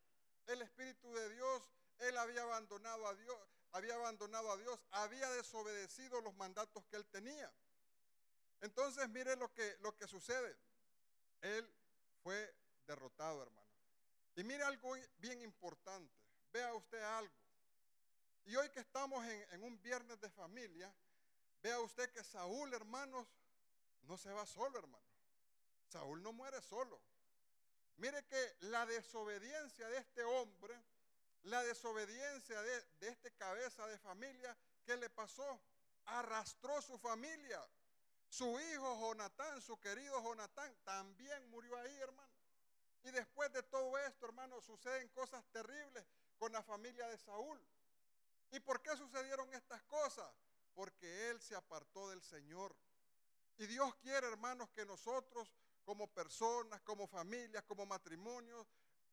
El 0.46 0.62
Espíritu 0.62 1.12
de 1.14 1.30
Dios, 1.30 1.62
él 1.98 2.16
había 2.16 2.42
abandonado 2.42 3.08
a 3.08 3.14
Dios, 3.14 3.38
había 3.74 3.96
abandonado 3.96 4.52
a 4.52 4.56
Dios, 4.56 4.80
había 4.92 5.28
desobedecido 5.32 6.20
los 6.20 6.34
mandatos 6.36 6.84
que 6.86 6.96
él 6.96 7.04
tenía. 7.06 7.52
Entonces, 8.60 9.08
mire 9.08 9.34
lo 9.34 9.52
que, 9.52 9.76
lo 9.80 9.94
que 9.96 10.06
sucede. 10.06 10.56
Él 11.40 11.68
fue 12.22 12.54
derrotado, 12.86 13.42
hermano. 13.42 13.68
Y 14.36 14.44
mire 14.44 14.62
algo 14.62 14.94
bien 15.18 15.42
importante. 15.42 16.14
Vea 16.52 16.72
usted 16.72 17.02
algo. 17.02 17.34
Y 18.44 18.54
hoy 18.54 18.70
que 18.70 18.78
estamos 18.78 19.24
en, 19.26 19.44
en 19.50 19.64
un 19.64 19.82
viernes 19.82 20.20
de 20.20 20.30
familia, 20.30 20.94
vea 21.60 21.80
usted 21.80 22.12
que 22.12 22.22
Saúl, 22.22 22.72
hermanos, 22.72 23.26
no 24.02 24.16
se 24.16 24.32
va 24.32 24.46
solo, 24.46 24.78
hermano. 24.78 25.04
Saúl 25.88 26.22
no 26.22 26.32
muere 26.32 26.62
solo. 26.62 27.00
Mire 27.96 28.24
que 28.26 28.56
la 28.60 28.86
desobediencia 28.86 29.88
de 29.88 29.98
este 29.98 30.22
hombre, 30.22 30.80
la 31.44 31.62
desobediencia 31.62 32.60
de, 32.62 32.84
este 33.00 33.30
cabeza 33.32 33.86
de 33.86 33.98
familia, 33.98 34.56
¿qué 34.84 34.96
le 34.96 35.10
pasó? 35.10 35.60
Arrastró 36.06 36.80
su 36.80 36.98
familia. 36.98 37.62
Su 38.28 38.58
hijo 38.58 39.00
Jonatán, 39.00 39.60
su 39.60 39.78
querido 39.78 40.22
Jonatán, 40.22 40.74
también 40.84 41.48
murió 41.50 41.76
ahí, 41.78 41.96
hermano. 42.00 42.32
Y 43.04 43.10
después 43.10 43.52
de 43.52 43.62
todo 43.62 43.96
esto, 43.98 44.26
hermano, 44.26 44.60
suceden 44.62 45.08
cosas 45.08 45.44
terribles 45.52 46.04
con 46.38 46.50
la 46.52 46.62
familia 46.62 47.06
de 47.08 47.18
Saúl. 47.18 47.60
¿Y 48.50 48.60
por 48.60 48.80
qué 48.82 48.96
sucedieron 48.96 49.52
estas 49.52 49.82
cosas? 49.84 50.30
Porque 50.74 51.30
él 51.30 51.40
se 51.40 51.54
apartó 51.54 52.08
del 52.08 52.22
Señor. 52.22 52.74
Y 53.58 53.66
Dios 53.66 53.94
quiere, 53.96 54.26
hermanos, 54.26 54.70
que 54.70 54.86
nosotros 54.86 55.52
como 55.84 56.06
personas, 56.08 56.80
como 56.80 57.06
familias, 57.06 57.62
como 57.64 57.84
matrimonios, 57.84 58.66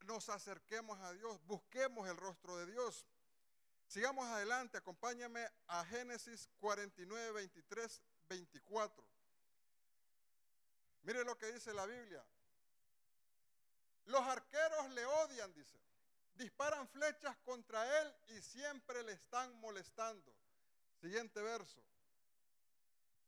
nos 0.06 0.30
acerquemos 0.30 1.00
a 1.00 1.14
Dios, 1.14 1.40
busquemos 1.46 2.08
el 2.08 2.18
rostro 2.18 2.58
de 2.58 2.66
Dios. 2.66 3.06
Sigamos 3.88 4.26
adelante, 4.28 4.78
acompáñame 4.78 5.46
a 5.68 5.84
Génesis 5.86 6.50
49, 6.60 7.32
23, 7.34 8.02
24. 8.30 9.04
Mire 11.04 11.24
lo 11.26 11.38
que 11.38 11.52
dice 11.52 11.74
la 11.74 11.86
Biblia. 11.86 12.24
Los 14.06 14.22
arqueros 14.22 14.90
le 14.92 15.06
odian, 15.06 15.54
dice. 15.54 15.78
Disparan 16.36 16.88
flechas 16.88 17.36
contra 17.44 18.02
él 18.02 18.16
y 18.30 18.42
siempre 18.42 19.04
le 19.04 19.14
están 19.14 19.54
molestando. 19.60 20.34
Siguiente 21.00 21.42
verso. 21.42 21.82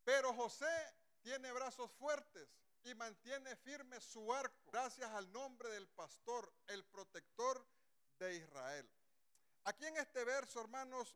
Pero 0.04 0.34
José 0.34 0.94
tiene 1.22 1.52
brazos 1.52 1.92
fuertes 1.94 2.48
y 2.84 2.96
mantiene 2.96 3.56
firme 3.58 4.00
su 4.02 4.34
arco 4.34 4.56
gracias 4.72 5.10
al 5.12 5.32
nombre 5.32 5.70
del 5.70 5.88
pastor, 5.88 6.52
el 6.68 6.84
protector 6.86 7.66
de 8.20 8.36
Israel. 8.36 8.90
Aquí 9.66 9.86
en 9.86 9.98
este 9.98 10.24
verso, 10.24 10.60
hermanos, 10.60 11.16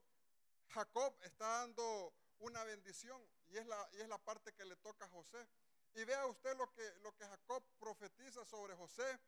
Jacob 0.70 1.16
está 1.22 1.46
dando 1.60 2.14
una 2.40 2.64
bendición 2.64 3.22
y 3.48 3.58
es 3.58 3.66
la, 3.66 3.90
y 3.94 4.02
es 4.02 4.08
la 4.08 4.18
parte 4.18 4.54
que 4.54 4.66
le 4.66 4.76
toca 4.78 5.06
a 5.06 5.10
José. 5.10 5.48
Y 5.96 6.04
vea 6.04 6.26
usted 6.28 6.56
lo 6.58 6.72
que, 6.74 6.94
lo 7.02 7.16
que 7.16 7.26
Jacob 7.26 7.64
profetiza 7.80 8.46
sobre 8.46 8.76
José. 8.76 9.20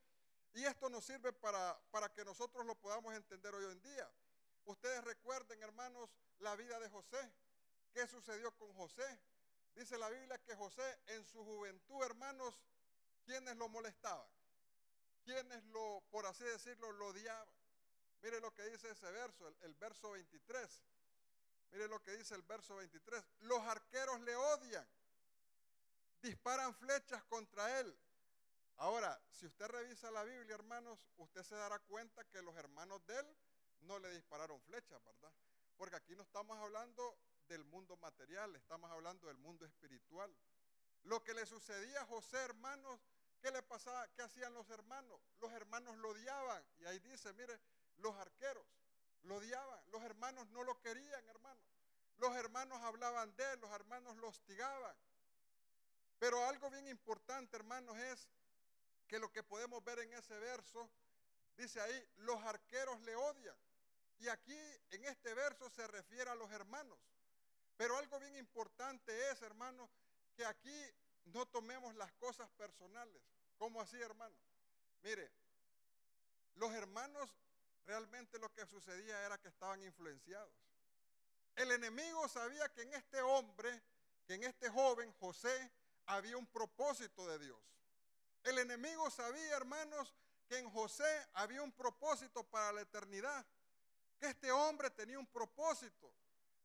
Y 0.54 0.64
esto 0.66 0.90
nos 0.90 1.06
sirve 1.06 1.34
para, 1.34 1.80
para 1.92 2.10
que 2.14 2.24
nosotros 2.24 2.66
lo 2.66 2.76
podamos 2.76 3.14
entender 3.14 3.54
hoy 3.54 3.66
en 3.66 3.82
día. 3.82 4.10
Ustedes 4.66 5.04
recuerden, 5.04 5.62
hermanos, 5.64 6.10
la 6.40 6.56
vida 6.56 6.80
de 6.80 6.90
José. 6.90 7.18
¿Qué 7.94 8.08
sucedió 8.08 8.56
con 8.56 8.72
José? 8.74 9.20
Dice 9.80 9.98
la 9.98 10.10
Biblia 10.10 10.38
que 10.40 10.58
José 10.58 11.00
en 11.08 11.24
su 11.24 11.42
juventud, 11.42 12.04
hermanos, 12.04 12.54
¿quiénes 13.24 13.56
lo 13.56 13.70
molestaban? 13.70 14.28
¿Quiénes 15.24 15.64
lo, 15.68 16.04
por 16.12 16.26
así 16.26 16.44
decirlo, 16.44 16.92
lo 16.92 17.08
odiaban? 17.08 17.48
Mire 18.22 18.42
lo 18.42 18.54
que 18.54 18.64
dice 18.64 18.92
ese 18.92 19.10
verso, 19.10 19.48
el, 19.48 19.56
el 19.62 19.74
verso 19.76 20.12
23. 20.12 20.84
Mire 21.72 21.88
lo 21.88 22.04
que 22.04 22.12
dice 22.12 22.36
el 22.36 22.42
verso 22.42 22.76
23. 22.76 23.24
Los 23.40 23.60
arqueros 23.62 24.20
le 24.20 24.36
odian 24.36 24.86
disparan 26.22 26.76
flechas 26.76 27.24
contra 27.24 27.80
él. 27.80 27.98
Ahora, 28.76 29.18
si 29.32 29.46
usted 29.46 29.66
revisa 29.68 30.12
la 30.12 30.26
Biblia, 30.26 30.56
hermanos, 30.56 31.00
usted 31.16 31.42
se 31.44 31.56
dará 31.56 31.80
cuenta 31.80 32.26
que 32.26 32.42
los 32.42 32.54
hermanos 32.58 33.06
de 33.06 33.18
él 33.18 33.38
no 33.84 33.98
le 34.00 34.12
dispararon 34.12 34.60
flechas, 34.64 35.02
¿verdad? 35.06 35.32
Porque 35.78 35.96
aquí 35.96 36.18
no 36.18 36.24
estamos 36.24 36.58
hablando 36.60 37.18
del 37.50 37.66
mundo 37.66 37.98
material, 37.98 38.56
estamos 38.56 38.90
hablando 38.92 39.28
del 39.28 39.38
mundo 39.38 39.66
espiritual. 39.66 40.34
Lo 41.04 41.24
que 41.24 41.34
le 41.34 41.46
sucedía 41.46 42.02
a 42.02 42.06
José, 42.06 42.38
hermanos, 42.38 43.00
¿qué 43.42 43.52
le 43.52 43.64
pasaba? 43.64 44.08
¿Qué 44.10 44.22
hacían 44.22 44.54
los 44.54 44.70
hermanos? 44.70 45.20
Los 45.42 45.52
hermanos 45.52 45.98
lo 45.98 46.10
odiaban. 46.10 46.64
Y 46.78 46.86
ahí 46.86 47.00
dice, 47.00 47.34
mire, 47.34 47.60
los 47.98 48.16
arqueros 48.16 48.66
lo 49.24 49.38
odiaban. 49.38 49.84
Los 49.92 50.04
hermanos 50.04 50.48
no 50.50 50.64
lo 50.64 50.80
querían, 50.80 51.28
hermanos. 51.28 51.64
Los 52.18 52.36
hermanos 52.36 52.80
hablaban 52.82 53.36
de 53.36 53.54
él, 53.54 53.60
los 53.62 53.72
hermanos 53.72 54.16
lo 54.18 54.28
hostigaban. 54.28 54.96
Pero 56.20 56.46
algo 56.46 56.70
bien 56.70 56.88
importante, 56.88 57.56
hermanos, 57.56 57.98
es 57.98 58.30
que 59.08 59.20
lo 59.20 59.32
que 59.32 59.42
podemos 59.42 59.84
ver 59.84 60.00
en 60.00 60.14
ese 60.14 60.38
verso, 60.38 60.88
dice 61.58 61.82
ahí, 61.82 62.10
los 62.18 62.40
arqueros 62.44 63.02
le 63.02 63.16
odian. 63.16 63.56
Y 64.20 64.28
aquí 64.28 64.58
en 64.92 65.06
este 65.06 65.34
verso 65.34 65.70
se 65.70 65.88
refiere 65.88 66.30
a 66.30 66.36
los 66.36 66.52
hermanos. 66.52 67.00
Pero 67.80 67.98
algo 67.98 68.20
bien 68.20 68.36
importante 68.36 69.32
es, 69.32 69.42
hermanos, 69.42 69.90
que 70.36 70.46
aquí 70.46 70.84
no 71.28 71.46
tomemos 71.46 71.96
las 71.96 72.12
cosas 72.16 72.50
personales. 72.58 73.22
¿Cómo 73.58 73.80
así, 73.80 73.96
hermano? 74.02 74.36
Mire, 75.02 75.32
los 76.56 76.74
hermanos 76.74 77.30
realmente 77.86 78.38
lo 78.38 78.54
que 78.54 78.66
sucedía 78.66 79.26
era 79.26 79.38
que 79.38 79.48
estaban 79.48 79.82
influenciados. 79.82 80.54
El 81.56 81.72
enemigo 81.72 82.28
sabía 82.28 82.68
que 82.68 82.82
en 82.82 82.96
este 82.96 83.22
hombre, 83.22 83.82
que 84.28 84.34
en 84.34 84.44
este 84.44 84.70
joven, 84.70 85.14
José, 85.14 85.72
había 86.08 86.36
un 86.36 86.48
propósito 86.48 87.30
de 87.30 87.40
Dios. 87.40 87.62
El 88.44 88.58
enemigo 88.58 89.10
sabía, 89.10 89.56
hermanos, 89.56 90.14
que 90.50 90.58
en 90.58 90.70
José 90.70 91.30
había 91.32 91.64
un 91.64 91.72
propósito 91.72 92.44
para 92.44 92.74
la 92.74 92.82
eternidad, 92.82 93.46
que 94.20 94.28
este 94.28 94.52
hombre 94.52 94.90
tenía 94.90 95.18
un 95.18 95.28
propósito. 95.28 96.14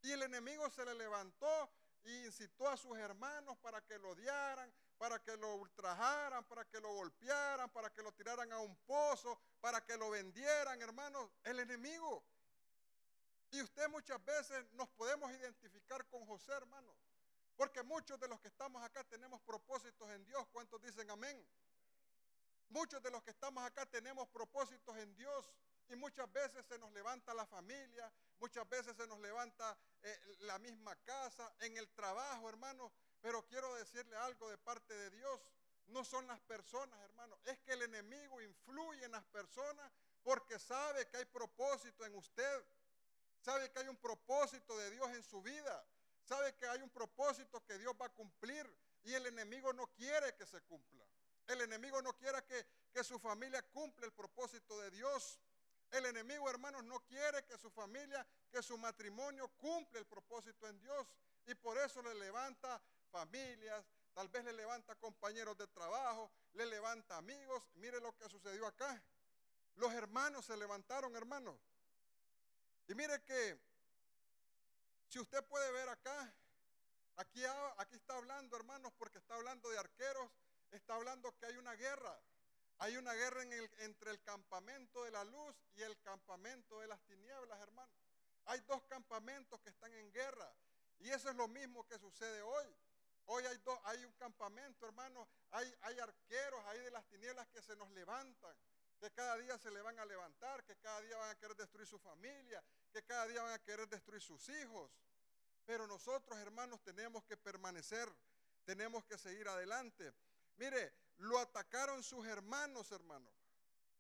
Y 0.05 0.13
el 0.13 0.23
enemigo 0.23 0.69
se 0.69 0.85
le 0.85 0.95
levantó 0.95 1.71
e 2.05 2.27
incitó 2.27 2.69
a 2.69 2.77
sus 2.77 2.95
hermanos 2.99 3.57
para 3.63 3.81
que 3.81 3.99
lo 3.99 4.11
odiaran, 4.11 4.71
para 4.99 5.19
que 5.19 5.35
lo 5.39 5.55
ultrajaran, 5.57 6.45
para 6.45 6.67
que 6.67 6.79
lo 6.79 6.93
golpearan, 6.93 7.71
para 7.71 7.89
que 7.91 8.03
lo 8.03 8.13
tiraran 8.13 8.53
a 8.53 8.59
un 8.59 8.77
pozo, 8.85 9.41
para 9.63 9.83
que 9.83 9.97
lo 9.97 10.11
vendieran, 10.11 10.81
hermanos. 10.83 11.31
El 11.43 11.59
enemigo. 11.59 12.23
Y 13.51 13.63
usted 13.63 13.89
muchas 13.89 14.23
veces 14.27 14.71
nos 14.73 14.91
podemos 14.91 15.33
identificar 15.33 16.07
con 16.09 16.27
José, 16.27 16.53
hermano. 16.53 16.95
Porque 17.57 17.83
muchos 17.83 18.21
de 18.21 18.29
los 18.29 18.39
que 18.41 18.49
estamos 18.49 18.83
acá 18.83 19.05
tenemos 19.05 19.41
propósitos 19.41 20.11
en 20.11 20.23
Dios. 20.27 20.47
¿Cuántos 20.53 20.83
dicen 20.83 21.11
amén? 21.11 21.43
Muchos 22.69 23.03
de 23.03 23.11
los 23.11 23.23
que 23.23 23.31
estamos 23.31 23.65
acá 23.65 23.87
tenemos 23.87 24.29
propósitos 24.29 24.95
en 24.99 25.17
Dios. 25.17 25.51
Y 25.89 25.97
muchas 25.97 26.31
veces 26.31 26.67
se 26.67 26.79
nos 26.79 26.93
levanta 26.93 27.33
la 27.33 27.47
familia, 27.47 28.13
muchas 28.39 28.69
veces 28.69 28.97
se 28.97 29.07
nos 29.07 29.19
levanta 29.21 29.79
eh, 30.07 30.37
la 30.41 30.59
misma 30.59 30.95
casa, 30.97 31.51
en 31.61 31.77
el 31.79 31.89
trabajo, 31.91 32.49
hermano. 32.49 32.93
Pero 33.23 33.47
quiero 33.47 33.75
decirle 33.75 34.15
algo 34.17 34.51
de 34.51 34.59
parte 34.59 34.93
de 34.93 35.11
Dios. 35.11 35.41
No 35.87 36.05
son 36.05 36.27
las 36.27 36.41
personas, 36.41 37.01
hermano. 37.05 37.39
Es 37.45 37.59
que 37.61 37.73
el 37.73 37.83
enemigo 37.83 38.41
influye 38.43 39.03
en 39.05 39.13
las 39.13 39.25
personas 39.25 39.91
porque 40.23 40.59
sabe 40.59 41.09
que 41.09 41.17
hay 41.17 41.25
propósito 41.25 42.05
en 42.05 42.15
usted. 42.15 42.65
Sabe 43.41 43.71
que 43.71 43.79
hay 43.79 43.89
un 43.89 43.97
propósito 43.97 44.77
de 44.77 44.91
Dios 44.91 45.09
en 45.11 45.23
su 45.23 45.43
vida. 45.43 45.85
Sabe 46.23 46.55
que 46.55 46.67
hay 46.67 46.83
un 46.83 46.91
propósito 46.91 47.65
que 47.65 47.79
Dios 47.79 47.95
va 48.01 48.07
a 48.07 48.15
cumplir. 48.15 48.71
Y 49.05 49.15
el 49.15 49.27
enemigo 49.27 49.73
no 49.73 49.87
quiere 49.95 50.35
que 50.35 50.45
se 50.47 50.61
cumpla. 50.63 51.05
El 51.47 51.63
enemigo 51.63 52.01
no 52.03 52.15
quiere 52.15 52.43
que, 52.45 52.67
que 52.93 53.03
su 53.05 53.19
familia 53.19 53.63
cumpla 53.63 54.05
el 54.05 54.13
propósito 54.13 54.79
de 54.81 54.91
Dios. 54.91 55.39
El 55.95 56.07
enemigo, 56.07 56.51
hermanos, 56.51 56.83
no 56.83 56.99
quiere 57.05 57.45
que 57.45 57.57
su 57.57 57.71
familia, 57.71 58.27
que 58.51 58.61
su 58.65 58.77
matrimonio 58.77 59.47
cumpla 59.57 60.01
el 60.01 60.07
propósito 60.07 60.67
en 60.67 60.81
Dios. 60.81 61.07
Y 61.47 61.55
por 61.55 61.79
eso 61.79 62.03
le 62.03 62.17
levanta 62.17 62.83
familias, 63.13 63.87
tal 64.13 64.29
vez 64.29 64.43
le 64.43 64.53
levanta 64.55 64.97
compañeros 64.97 65.57
de 65.57 65.69
trabajo, 65.69 66.33
le 66.55 66.67
levanta 66.67 67.17
amigos. 67.17 67.63
Mire 67.77 68.01
lo 68.01 68.13
que 68.17 68.29
sucedió 68.29 68.67
acá. 68.67 69.01
Los 69.77 69.93
hermanos 69.93 70.47
se 70.47 70.57
levantaron, 70.57 71.15
hermanos. 71.15 71.57
Y 72.89 72.95
mire 72.97 73.23
que, 73.23 73.57
si 75.07 75.21
usted 75.21 75.45
puede 75.45 75.71
ver 75.71 75.89
acá, 75.89 76.35
aquí, 77.19 77.45
aquí 77.77 77.95
está 77.95 78.17
hablando, 78.17 78.57
hermanos, 78.57 78.93
porque 78.99 79.19
está 79.19 79.37
hablando 79.37 79.71
de 79.71 79.79
arqueros, 79.79 80.29
está 80.73 80.97
hablando 80.97 81.33
que 81.37 81.47
hay 81.47 81.57
una 81.57 81.75
guerra. 81.75 82.21
Hay 82.79 82.97
una 82.97 83.15
guerra 83.15 83.43
entre 83.79 84.11
el 84.11 84.21
campamento 84.23 85.05
de 85.05 85.11
la 85.11 85.25
luz 85.25 85.57
y 85.75 85.83
el 85.83 85.99
campamento 86.01 86.81
de 86.81 86.89
las 86.89 87.01
tinieblas, 87.05 87.61
hermanos. 87.61 87.95
Hay 88.47 88.61
dos 88.61 88.83
campamentos 88.85 89.61
que 89.61 89.71
están 89.71 89.93
en 89.95 90.13
guerra. 90.13 90.53
Y 90.99 91.11
eso 91.11 91.31
es 91.31 91.37
lo 91.37 91.49
mismo 91.49 91.87
que 91.87 91.99
sucede 91.99 92.43
hoy. 92.43 92.67
Hoy 93.27 93.45
hay, 93.85 94.05
un 94.05 94.13
campamento, 94.13 94.87
hermanos. 94.87 95.27
Hay, 95.51 95.75
hay 95.83 95.99
arqueros 95.99 96.65
ahí 96.67 96.81
de 96.81 96.91
las 96.91 97.07
tinieblas 97.07 97.49
que 97.49 97.63
se 97.63 97.75
nos 97.77 97.91
levantan 97.91 98.55
que 99.05 99.11
cada 99.11 99.37
día 99.37 99.59
se 99.59 99.71
le 99.71 99.83
van 99.83 99.99
a 99.99 100.07
levantar, 100.07 100.65
que 100.65 100.77
cada 100.77 100.99
día 101.03 101.19
van 101.19 101.29
a 101.29 101.35
querer 101.35 101.55
destruir 101.57 101.87
su 101.87 101.99
familia, 101.99 102.65
que 102.91 103.03
cada 103.03 103.27
día 103.27 103.43
van 103.43 103.53
a 103.53 103.59
querer 103.59 103.87
destruir 103.87 104.23
sus 104.23 104.49
hijos. 104.49 104.91
Pero 105.67 105.87
nosotros, 105.87 106.39
hermanos, 106.39 106.81
tenemos 106.83 107.23
que 107.25 107.37
permanecer, 107.37 108.09
tenemos 108.65 109.05
que 109.05 109.19
seguir 109.19 109.47
adelante. 109.47 110.11
Mire, 110.57 110.91
lo 111.19 111.39
atacaron 111.39 112.03
sus 112.03 112.27
hermanos, 112.27 112.91
hermanos. 112.93 113.33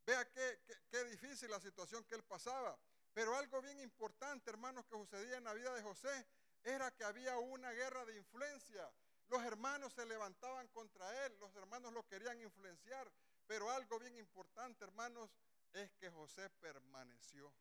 Vea 0.06 0.28
qué, 0.30 0.60
qué, 0.90 1.04
difícil 1.04 1.50
la 1.50 1.60
situación 1.60 2.04
que 2.04 2.14
él 2.14 2.22
pasaba. 2.24 2.78
Pero 3.12 3.34
algo 3.36 3.62
bien 3.62 3.78
importante, 3.80 4.50
hermanos, 4.50 4.84
que 4.86 4.96
sucedía 4.96 5.36
en 5.36 5.44
la 5.44 5.54
vida 5.54 5.72
de 5.72 5.82
José, 5.82 6.26
era 6.62 6.90
que 6.90 7.04
había 7.04 7.38
una 7.38 7.70
guerra 7.72 8.04
de 8.04 8.16
influencia. 8.16 8.90
Los 9.28 9.42
hermanos 9.44 9.92
se 9.94 10.04
levantaban 10.04 10.68
contra 10.68 11.26
él, 11.26 11.36
los 11.38 11.54
hermanos 11.56 11.92
lo 11.92 12.06
querían 12.06 12.40
influenciar. 12.40 13.10
Pero 13.46 13.70
algo 13.70 13.98
bien 13.98 14.16
importante, 14.16 14.84
hermanos, 14.84 15.30
es 15.72 15.92
que 15.94 16.10
José 16.10 16.48
permaneció. 16.60 17.52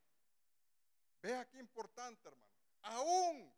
Vea 1.22 1.48
qué 1.48 1.58
importante, 1.58 2.28
hermano. 2.28 2.52
Aún, 2.82 3.54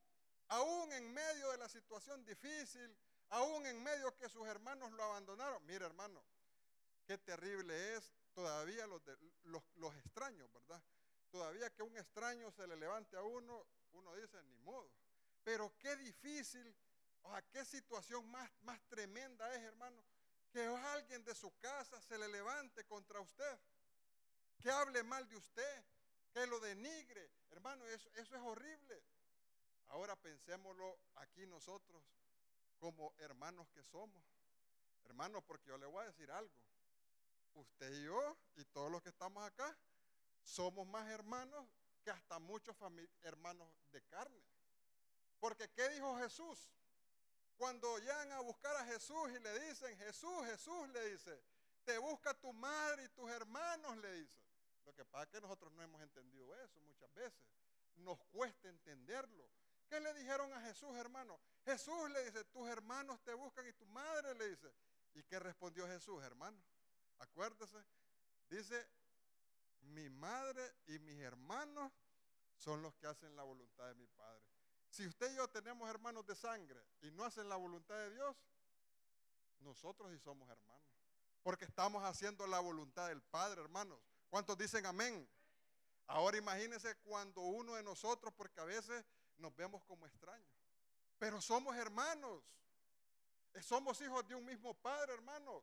aún 0.49 0.93
en 0.93 1.13
medio 1.13 1.51
de 1.51 1.59
la 1.59 1.69
situación 1.69 2.25
difícil, 2.25 2.97
aún 3.31 3.67
en 3.67 3.83
medio 3.83 4.15
que 4.17 4.29
sus 4.29 4.47
hermanos 4.47 4.93
lo 4.93 5.03
abandonaron. 5.03 5.65
Mire, 5.67 5.87
hermano, 5.87 6.23
qué 7.07 7.19
terrible 7.19 7.95
es 7.95 8.13
todavía 8.35 8.87
los, 8.87 9.03
los, 9.77 9.97
extraños, 9.97 10.53
¿verdad? 10.53 10.83
Todavía 11.31 11.71
que 11.71 11.83
un 11.83 11.97
extraño 11.97 12.51
se 12.51 12.67
le 12.67 12.77
levante 12.77 13.17
a 13.17 13.23
uno, 13.23 13.67
uno 13.93 14.15
dice, 14.15 14.43
ni 14.45 14.59
modo. 14.59 14.91
Pero 15.43 15.73
qué 15.79 15.97
difícil, 15.97 16.75
o 17.23 17.31
sea, 17.31 17.43
qué 17.43 17.65
situación 17.65 18.29
más, 18.31 18.51
más 18.63 18.81
tremenda 18.89 19.53
es, 19.55 19.63
hermano, 19.63 20.05
que 20.53 20.65
alguien 20.65 21.25
de 21.25 21.35
su 21.35 21.57
casa 21.59 22.01
se 22.01 22.19
le 22.19 22.29
levante 22.29 22.85
contra 22.85 23.21
usted, 23.21 23.59
que 24.61 24.71
hable 24.71 25.03
mal 25.03 25.29
de 25.29 25.37
usted, 25.37 25.85
que 26.33 26.47
lo 26.47 26.61
denigre. 26.61 27.31
Hermano, 27.51 27.87
eso, 27.87 28.11
eso 28.15 28.35
es 28.35 28.43
horrible. 28.43 29.03
Ahora 29.89 30.17
pensémoslo 30.17 30.99
aquí 31.17 31.47
nosotros 31.47 32.03
como 32.79 33.15
hermanos 33.19 33.69
que 33.71 33.83
somos. 33.83 34.23
Hermanos, 35.05 35.43
porque 35.47 35.69
yo 35.69 35.79
le 35.79 35.87
voy 35.87 36.03
a 36.03 36.07
decir 36.09 36.31
algo. 36.31 36.53
Usted 37.55 37.93
y 37.93 38.05
yo 38.05 38.37
y 38.57 38.65
todos 38.67 38.91
los 38.91 39.03
que 39.03 39.09
estamos 39.09 39.43
acá 39.45 39.77
somos 40.43 40.87
más 40.87 41.09
hermanos 41.09 41.67
que 42.03 42.11
hasta 42.11 42.39
muchos 42.39 42.77
hermanos 43.23 43.69
de 43.93 44.03
carne. 44.03 44.43
Porque 45.41 45.69
¿qué 45.71 45.89
dijo 45.91 46.17
Jesús? 46.19 46.69
Cuando 47.57 47.99
llegan 47.99 48.33
a 48.33 48.41
buscar 48.41 48.77
a 48.77 48.85
Jesús 48.85 49.31
y 49.35 49.39
le 49.41 49.59
dicen, 49.61 49.97
Jesús, 49.99 50.45
Jesús 50.45 50.89
le 50.91 51.11
dice, 51.11 51.43
te 51.85 51.99
busca 51.99 52.35
tu 52.35 52.53
madre 52.53 53.05
y 53.05 53.09
tus 53.09 53.31
hermanos, 53.31 53.97
le 53.99 54.13
dice. 54.13 54.39
Lo 54.85 54.95
que 54.95 55.05
pasa 55.05 55.25
es 55.25 55.31
que 55.31 55.41
nosotros 55.41 55.73
no 55.73 55.83
hemos 55.83 56.01
entendido 56.03 56.55
eso 56.57 56.81
muchas 56.81 57.13
veces. 57.15 57.41
Nos 57.97 58.19
cuesta 58.27 58.69
entenderlo. 58.69 59.49
¿Qué 59.89 60.01
le 60.01 60.13
dijeron 60.15 60.53
a 60.53 60.61
Jesús, 60.63 60.95
hermano? 60.97 61.41
Jesús 61.65 62.11
le 62.11 62.25
dice, 62.25 62.45
tus 62.45 62.69
hermanos 62.69 63.21
te 63.23 63.35
buscan 63.35 63.67
y 63.67 63.73
tu 63.73 63.87
madre 63.87 64.35
le 64.35 64.51
dice. 64.51 64.73
¿Y 65.15 65.23
qué 65.23 65.39
respondió 65.39 65.87
Jesús, 65.87 66.23
hermano? 66.23 66.63
Acuérdese. 67.19 67.79
Dice, 68.49 68.87
mi 69.81 70.09
madre 70.11 70.75
y 70.87 70.99
mis 70.99 71.19
hermanos 71.21 71.93
son 72.57 72.83
los 72.83 72.95
que 72.97 73.07
hacen 73.07 73.35
la 73.37 73.43
voluntad 73.43 73.87
de 73.89 73.95
mi 73.95 74.07
Padre. 74.09 74.43
Si 74.89 75.07
usted 75.07 75.33
y 75.33 75.37
yo 75.37 75.49
tenemos 75.49 75.89
hermanos 75.89 76.27
de 76.27 76.35
sangre 76.35 76.81
y 77.03 77.11
no 77.11 77.25
hacen 77.25 77.49
la 77.49 77.57
voluntad 77.57 77.97
de 77.97 78.15
Dios, 78.15 78.37
nosotros 79.61 80.11
sí 80.13 80.19
somos 80.19 80.49
hermanos. 80.49 80.83
Porque 81.43 81.65
estamos 81.65 82.03
haciendo 82.05 82.47
la 82.47 82.61
voluntad 82.61 83.09
del 83.09 83.23
Padre, 83.23 83.61
hermanos. 83.61 83.99
¿Cuántos 84.31 84.57
dicen 84.57 84.87
amén? 84.87 85.29
Ahora 86.07 86.37
imagínense 86.37 86.97
cuando 86.99 87.41
uno 87.43 87.75
de 87.75 87.83
nosotros, 87.83 88.33
porque 88.37 88.61
a 88.61 88.65
veces 88.65 89.05
nos 89.39 89.55
vemos 89.55 89.83
como 89.85 90.07
extraños, 90.07 90.55
pero 91.19 91.41
somos 91.41 91.77
hermanos. 91.77 92.43
Eh, 93.55 93.63
somos 93.63 94.01
hijos 94.01 94.27
de 94.29 94.35
un 94.35 94.45
mismo 94.45 94.75
Padre, 94.75 95.15
hermanos. 95.15 95.63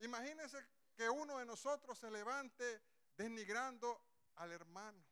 Imagínense 0.00 0.58
que 0.94 1.08
uno 1.08 1.38
de 1.38 1.46
nosotros 1.46 1.98
se 1.98 2.10
levante 2.10 2.82
denigrando 3.16 4.00
al 4.36 4.52
hermano, 4.52 5.02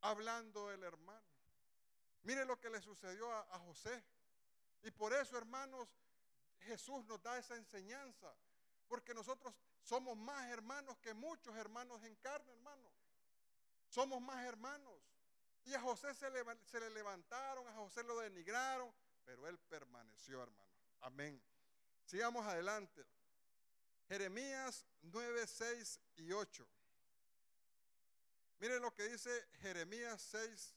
hablando 0.00 0.68
del 0.68 0.82
hermano. 0.82 1.26
Mire 2.22 2.44
lo 2.44 2.58
que 2.60 2.70
le 2.70 2.80
sucedió 2.80 3.32
a, 3.32 3.58
José. 3.60 4.04
Y 4.82 4.90
por 4.90 5.12
eso, 5.12 5.38
hermanos, 5.38 5.88
Jesús 6.60 7.04
nos 7.06 7.22
da 7.22 7.38
esa 7.38 7.56
enseñanza. 7.56 8.34
Porque 8.86 9.14
nosotros 9.14 9.54
somos 9.82 10.16
más 10.16 10.46
hermanos 10.50 10.98
que 10.98 11.14
muchos 11.14 11.56
hermanos 11.56 12.02
en 12.04 12.14
carne, 12.16 12.52
hermanos. 12.52 12.92
Somos 13.88 14.20
más 14.20 14.44
hermanos. 14.44 14.94
Y 15.68 15.74
a 15.74 15.80
José 15.82 16.14
se 16.14 16.30
le, 16.30 16.90
levantaron, 16.90 17.68
a 17.68 17.74
José 17.74 18.02
lo 18.02 18.18
denigraron, 18.18 18.90
pero 19.26 19.46
él 19.46 19.58
permaneció, 19.68 20.42
hermano. 20.42 20.72
Amén. 21.02 21.38
Sigamos 22.06 22.46
adelante. 22.46 23.04
Jeremías 24.08 24.86
9, 25.02 25.46
6 25.46 26.00
y 26.16 26.32
8. 26.32 26.66
Mire 28.60 28.80
lo 28.80 28.94
que 28.94 29.08
dice 29.10 29.30
Jeremías 29.60 30.22
6 30.22 30.74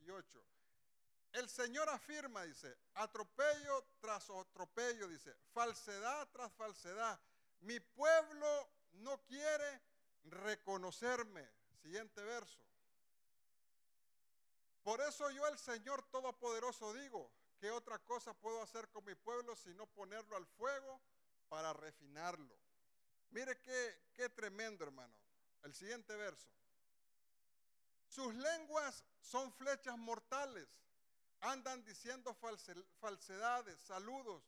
y 0.00 0.10
8. 0.10 0.44
El 1.32 1.48
Señor 1.48 1.88
afirma, 1.88 2.42
dice, 2.42 2.76
atropello 2.92 3.86
tras 3.98 4.28
atropello, 4.28 5.08
dice, 5.08 5.34
falsedad 5.54 6.28
tras 6.32 6.52
falsedad. 6.52 7.18
Mi 7.60 7.80
pueblo 7.80 8.68
no 8.92 9.24
quiere 9.24 9.80
reconocerme. 10.24 11.50
Siguiente 11.80 12.22
verso. 12.22 12.73
Por 14.84 15.00
eso 15.00 15.28
yo, 15.30 15.44
el 15.48 15.58
Señor 15.58 16.04
Todopoderoso, 16.10 16.94
digo, 16.94 17.28
¿qué 17.58 17.72
otra 17.72 17.98
cosa 17.98 18.32
puedo 18.34 18.62
hacer 18.62 18.88
con 18.90 19.04
mi 19.04 19.16
pueblo 19.16 19.56
sino 19.56 19.86
ponerlo 19.86 20.36
al 20.36 20.46
fuego 20.46 21.00
para 21.48 21.72
refinarlo? 21.72 22.54
Mire 23.30 23.60
qué, 23.60 24.10
qué 24.14 24.28
tremendo, 24.28 24.84
hermano. 24.84 25.18
El 25.64 25.74
siguiente 25.74 26.14
verso. 26.14 26.48
Sus 28.06 28.32
lenguas 28.34 29.02
son 29.20 29.52
flechas 29.54 29.98
mortales 29.98 30.68
andan 31.44 31.84
diciendo 31.84 32.34
falsedades, 33.00 33.78
saludos, 33.80 34.42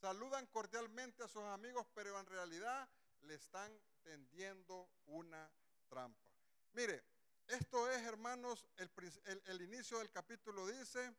saludan 0.00 0.46
cordialmente 0.46 1.24
a 1.24 1.28
sus 1.28 1.42
amigos, 1.42 1.86
pero 1.94 2.18
en 2.18 2.26
realidad 2.26 2.88
le 3.22 3.34
están 3.34 3.72
tendiendo 4.02 4.88
una 5.06 5.50
trampa. 5.88 6.30
Mire, 6.72 7.02
Esto 7.48 7.88
es, 7.90 8.02
hermanos, 8.02 8.64
el, 8.76 9.62
inicio 9.62 9.98
del 9.98 10.10
capítulo 10.10 10.66
dice, 10.66 11.14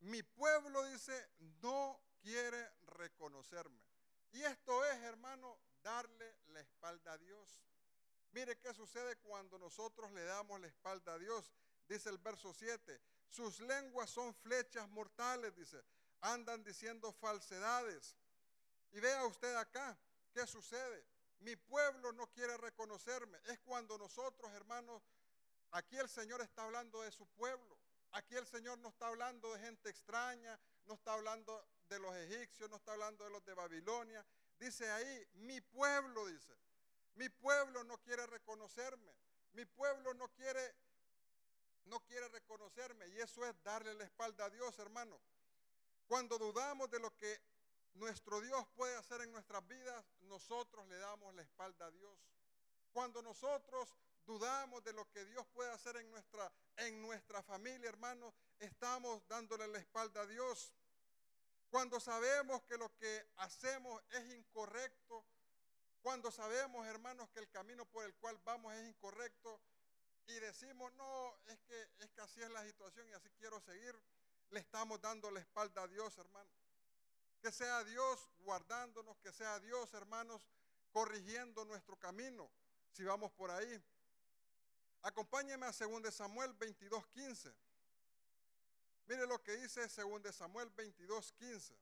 mi 0.00 0.22
pueblo 0.22 0.84
dice, 0.86 1.30
no 1.62 1.98
quiere 2.20 2.70
reconocerme. 2.96 3.82
Y 4.32 4.42
esto 4.42 4.84
es, 4.84 4.98
hermano, 5.02 5.58
darle 5.82 6.36
la 6.48 6.60
espalda 6.60 7.12
a 7.12 7.18
Dios. 7.18 7.62
Mire 8.32 8.58
qué 8.58 8.74
sucede 8.74 9.16
cuando 9.16 9.58
nosotros 9.58 10.12
le 10.12 10.24
damos 10.24 10.60
la 10.60 10.66
espalda 10.66 11.14
a 11.14 11.18
Dios. 11.18 11.50
Dice 11.88 12.10
el 12.10 12.18
verso 12.18 12.52
7, 12.52 13.00
sus 13.28 13.60
lenguas 13.60 14.10
son 14.10 14.34
flechas 14.34 14.88
mortales, 14.90 15.56
dice, 15.56 15.82
andan 16.20 16.62
diciendo 16.62 17.12
falsedades. 17.12 18.14
Y 18.92 19.00
vea 19.00 19.24
usted 19.24 19.56
acá, 19.56 19.98
¿qué 20.32 20.46
sucede? 20.46 21.09
Mi 21.40 21.56
pueblo 21.56 22.12
no 22.12 22.26
quiere 22.28 22.56
reconocerme. 22.56 23.38
Es 23.46 23.58
cuando 23.60 23.96
nosotros, 23.98 24.52
hermanos, 24.52 25.02
aquí 25.72 25.96
el 25.96 26.08
Señor 26.08 26.40
está 26.42 26.64
hablando 26.64 27.02
de 27.02 27.10
su 27.10 27.26
pueblo. 27.26 27.78
Aquí 28.12 28.36
el 28.36 28.46
Señor 28.46 28.78
no 28.78 28.88
está 28.88 29.06
hablando 29.06 29.52
de 29.54 29.60
gente 29.60 29.88
extraña, 29.88 30.58
no 30.86 30.94
está 30.94 31.14
hablando 31.14 31.64
de 31.88 31.98
los 31.98 32.14
egipcios, 32.16 32.68
no 32.68 32.76
está 32.76 32.92
hablando 32.92 33.24
de 33.24 33.30
los 33.30 33.44
de 33.44 33.54
Babilonia. 33.54 34.24
Dice 34.58 34.90
ahí, 34.90 35.28
mi 35.34 35.60
pueblo, 35.60 36.26
dice, 36.26 36.52
mi 37.14 37.28
pueblo 37.28 37.84
no 37.84 37.98
quiere 37.98 38.26
reconocerme. 38.26 39.12
Mi 39.52 39.64
pueblo 39.64 40.12
no 40.14 40.28
quiere, 40.28 40.74
no 41.86 42.00
quiere 42.00 42.28
reconocerme. 42.28 43.08
Y 43.08 43.20
eso 43.20 43.46
es 43.46 43.54
darle 43.62 43.94
la 43.94 44.04
espalda 44.04 44.44
a 44.44 44.50
Dios, 44.50 44.78
hermano. 44.78 45.18
Cuando 46.06 46.38
dudamos 46.38 46.90
de 46.90 46.98
lo 46.98 47.16
que 47.16 47.40
nuestro 47.94 48.40
Dios 48.40 48.66
puede 48.74 48.96
hacer 48.96 49.20
en 49.22 49.32
nuestras 49.32 49.66
vidas, 49.66 50.04
nosotros 50.22 50.86
le 50.88 50.96
damos 50.98 51.34
la 51.34 51.42
espalda 51.42 51.86
a 51.86 51.90
Dios. 51.90 52.18
Cuando 52.92 53.22
nosotros 53.22 53.94
dudamos 54.24 54.82
de 54.84 54.92
lo 54.92 55.08
que 55.10 55.24
Dios 55.24 55.46
puede 55.52 55.70
hacer 55.70 55.96
en 55.96 56.10
nuestra, 56.10 56.52
en 56.76 57.00
nuestra 57.00 57.42
familia, 57.42 57.88
hermanos, 57.88 58.34
estamos 58.58 59.26
dándole 59.28 59.66
la 59.68 59.78
espalda 59.78 60.22
a 60.22 60.26
Dios. 60.26 60.72
Cuando 61.70 62.00
sabemos 62.00 62.62
que 62.62 62.76
lo 62.76 62.94
que 62.96 63.26
hacemos 63.36 64.02
es 64.10 64.34
incorrecto, 64.34 65.24
cuando 66.02 66.30
sabemos, 66.30 66.86
hermanos, 66.86 67.28
que 67.30 67.40
el 67.40 67.50
camino 67.50 67.84
por 67.86 68.04
el 68.04 68.14
cual 68.14 68.38
vamos 68.44 68.74
es 68.74 68.88
incorrecto 68.88 69.60
y 70.26 70.34
decimos, 70.34 70.92
no, 70.94 71.38
es 71.46 71.58
que, 71.60 71.88
es 71.98 72.10
que 72.10 72.20
así 72.20 72.40
es 72.40 72.50
la 72.50 72.64
situación 72.64 73.08
y 73.08 73.12
así 73.12 73.28
quiero 73.38 73.60
seguir, 73.60 73.94
le 74.50 74.60
estamos 74.60 75.00
dando 75.00 75.30
la 75.30 75.40
espalda 75.40 75.82
a 75.82 75.88
Dios, 75.88 76.16
hermano. 76.18 76.50
Que 77.42 77.50
sea 77.50 77.82
Dios 77.84 78.28
guardándonos, 78.40 79.18
que 79.18 79.32
sea 79.32 79.58
Dios, 79.60 79.92
hermanos, 79.94 80.46
corrigiendo 80.92 81.64
nuestro 81.64 81.96
camino, 81.96 82.50
si 82.92 83.04
vamos 83.04 83.32
por 83.32 83.50
ahí. 83.50 83.82
Acompáñeme 85.02 85.66
a 85.66 85.72
2 85.72 86.14
Samuel 86.14 86.52
22:15. 86.58 87.54
Mire 89.06 89.26
lo 89.26 89.42
que 89.42 89.56
dice 89.56 89.88
2 89.88 90.34
Samuel 90.34 90.70
22:15. 90.76 91.74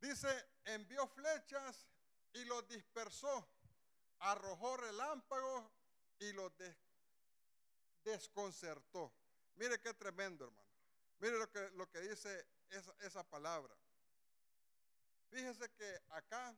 Dice, 0.00 0.48
envió 0.64 1.06
flechas 1.08 1.86
y 2.32 2.44
los 2.44 2.66
dispersó, 2.68 3.48
arrojó 4.20 4.76
relámpagos 4.76 5.64
y 6.18 6.32
los 6.32 6.52
desconcertó. 8.04 9.12
Mire 9.56 9.80
qué 9.80 9.94
tremendo, 9.94 10.44
hermano. 10.44 10.68
Mire 11.20 11.38
lo 11.38 11.50
que, 11.50 11.70
lo 11.70 11.88
que 11.88 12.00
dice 12.00 12.46
esa, 13.00 13.22
palabra. 13.24 13.74
Fíjese 15.30 15.70
que 15.70 16.00
acá, 16.10 16.54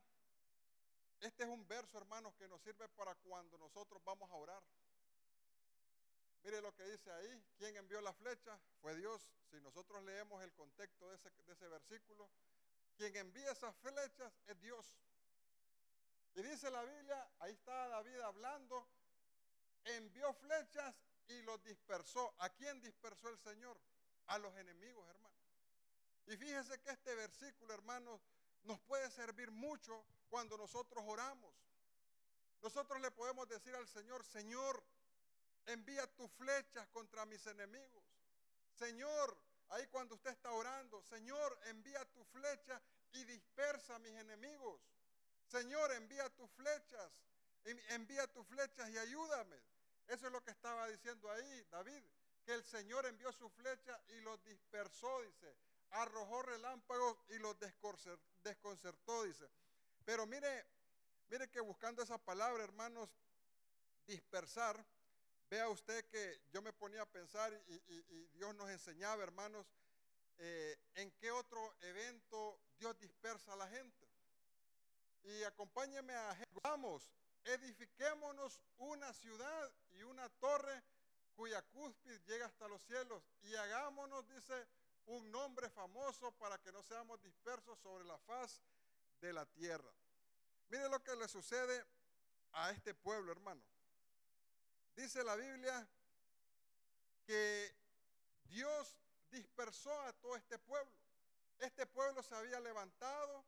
este 1.21 1.45
es 1.45 1.49
un 1.49 1.67
verso, 1.67 1.99
hermanos, 1.99 2.35
que 2.37 2.49
nos 2.49 2.61
sirve 2.63 2.89
para 2.91 3.15
cuando 3.17 3.59
nosotros 3.59 4.03
vamos 4.05 4.31
a 4.31 4.35
orar. 4.35 4.63
Mire 6.43 6.61
lo 6.61 6.75
que 6.75 6.85
dice 6.85 7.11
ahí. 7.11 7.45
¿Quién 7.57 7.77
envió 7.77 8.01
la 8.01 8.13
flecha? 8.13 8.59
Fue 8.81 8.95
Dios. 8.97 9.23
Si 9.51 9.61
nosotros 9.61 10.03
leemos 10.05 10.43
el 10.43 10.53
contexto 10.53 11.09
de 11.09 11.17
ese, 11.17 11.31
de 11.47 11.53
ese 11.53 11.69
versículo, 11.69 12.29
quien 12.97 13.17
envía 13.17 13.51
esas 13.51 13.75
flechas 13.77 14.33
es 14.47 14.61
Dios. 14.61 14.99
Y 16.35 16.43
dice 16.43 16.71
la 16.71 16.83
Biblia, 16.83 17.29
ahí 17.39 17.53
está 17.53 17.89
David 17.89 18.21
hablando, 18.21 18.89
envió 19.85 20.35
flechas 20.35 20.95
y 21.29 21.43
los 21.43 21.63
dispersó. 21.63 22.35
¿A 22.39 22.51
quién 22.51 22.81
dispersó 22.81 23.29
el 23.29 23.39
Señor? 23.39 23.81
A 24.27 24.39
los 24.39 24.55
enemigos, 24.57 25.09
hermano. 25.09 25.34
Y 26.27 26.37
fíjese 26.37 26.81
que 26.81 26.91
este 26.91 27.15
versículo, 27.15 27.75
hermanos, 27.75 28.21
nos 28.63 28.81
puede 28.81 29.11
servir 29.11 29.51
mucho 29.51 30.05
cuando 30.31 30.57
nosotros 30.57 31.05
oramos. 31.07 31.55
Nosotros 32.63 33.01
le 33.01 33.11
podemos 33.11 33.49
decir 33.49 33.75
al 33.75 33.87
Señor, 33.87 34.25
Señor, 34.25 34.83
envía 35.67 36.07
tus 36.15 36.31
flechas 36.33 36.89
contra 36.89 37.27
mis 37.27 37.47
enemigos. 37.47 38.05
Señor, 38.73 39.37
ahí 39.69 39.87
cuando 39.89 40.15
usted 40.15 40.31
está 40.31 40.51
orando, 40.53 41.03
Señor, 41.03 41.59
envía 41.67 42.05
tu 42.07 42.25
flecha 42.25 42.81
y 43.13 43.25
dispersa 43.25 43.97
a 43.97 43.99
mis 43.99 44.13
enemigos. 44.13 44.81
Señor, 45.47 45.93
envía 45.93 46.29
tus 46.31 46.51
flechas, 46.53 47.13
envía 47.91 48.27
tus 48.29 48.47
flechas 48.47 48.89
y 48.91 48.99
ayúdame. 48.99 49.61
Eso 50.09 50.27
es 50.27 50.33
lo 50.33 50.43
que 50.43 50.51
estaba 50.51 50.89
diciendo 50.89 51.31
ahí 51.31 51.67
David, 51.71 52.03
que 52.45 52.55
el 52.55 52.65
Señor 52.65 53.07
envió 53.07 53.33
su 53.33 53.49
flecha 53.51 53.99
y 54.09 54.21
los 54.21 54.43
dispersó, 54.45 55.23
dice, 55.23 55.55
arrojó 55.91 56.43
relámpagos 56.43 57.17
y 57.29 57.39
los 57.39 57.57
desconcertó, 57.59 59.25
dice. 59.25 59.49
Pero 60.05 60.27
mire, 60.27 60.67
mire 61.29 61.49
que 61.51 61.61
buscando 61.61 62.03
esa 62.03 62.19
palabra, 62.19 62.65
hermanos, 62.65 63.11
dispersar, 64.07 64.85
vea 65.49 65.69
usted 65.69 66.05
que 66.07 66.41
yo 66.53 66.63
me 66.63 66.73
ponía 66.73 67.03
a 67.03 67.07
pensar 67.07 67.53
y, 67.69 67.79
Dios 68.35 68.55
nos 68.57 68.69
enseñaba, 68.71 69.23
hermanos, 69.23 69.67
eh, 70.39 70.77
en 70.97 71.11
qué 71.13 71.31
otro 71.31 71.75
evento 71.81 72.59
Dios 72.79 72.99
dispersa 72.99 73.53
a 73.53 73.57
la 73.57 73.69
gente. 73.69 74.09
Y 75.23 75.43
acompáñeme 75.45 76.15
a 76.15 76.37
vamos, 76.63 77.09
edifiquémonos 77.45 78.61
una 78.79 79.13
ciudad 79.15 79.73
y 79.93 80.03
una 80.03 80.29
torre 80.41 80.83
cuya 81.35 81.63
cúspide 81.63 82.21
llega 82.27 82.47
hasta 82.47 82.69
los 82.69 82.83
cielos 82.83 83.23
y 83.43 83.55
hagámonos, 83.55 84.29
dice, 84.29 84.67
un 85.07 85.31
nombre 85.31 85.69
famoso 85.71 86.33
para 86.33 86.59
que 86.59 86.73
no 86.73 86.83
seamos 86.83 87.23
dispersos 87.23 87.79
sobre 87.81 88.05
la 88.05 88.19
faz 88.19 88.63
de 89.21 89.33
la 89.33 89.47
tierra. 89.47 89.93
Mire 90.69 90.89
lo 90.89 91.03
que 91.03 91.15
le 91.17 91.29
sucede 91.29 91.85
a 92.53 92.71
este 92.71 92.95
pueblo, 92.95 93.33
hermano. 93.33 93.63
Dice 94.97 95.23
la 95.25 95.37
Biblia 95.37 95.87
que 97.27 97.75
Dios 98.45 98.97
dispersó 99.31 99.93
a 100.03 100.13
todo 100.15 100.37
este 100.37 100.59
pueblo. 100.59 100.93
Este 101.59 101.87
pueblo 101.87 102.23
se 102.23 102.35
había 102.35 102.61
levantado 102.61 103.45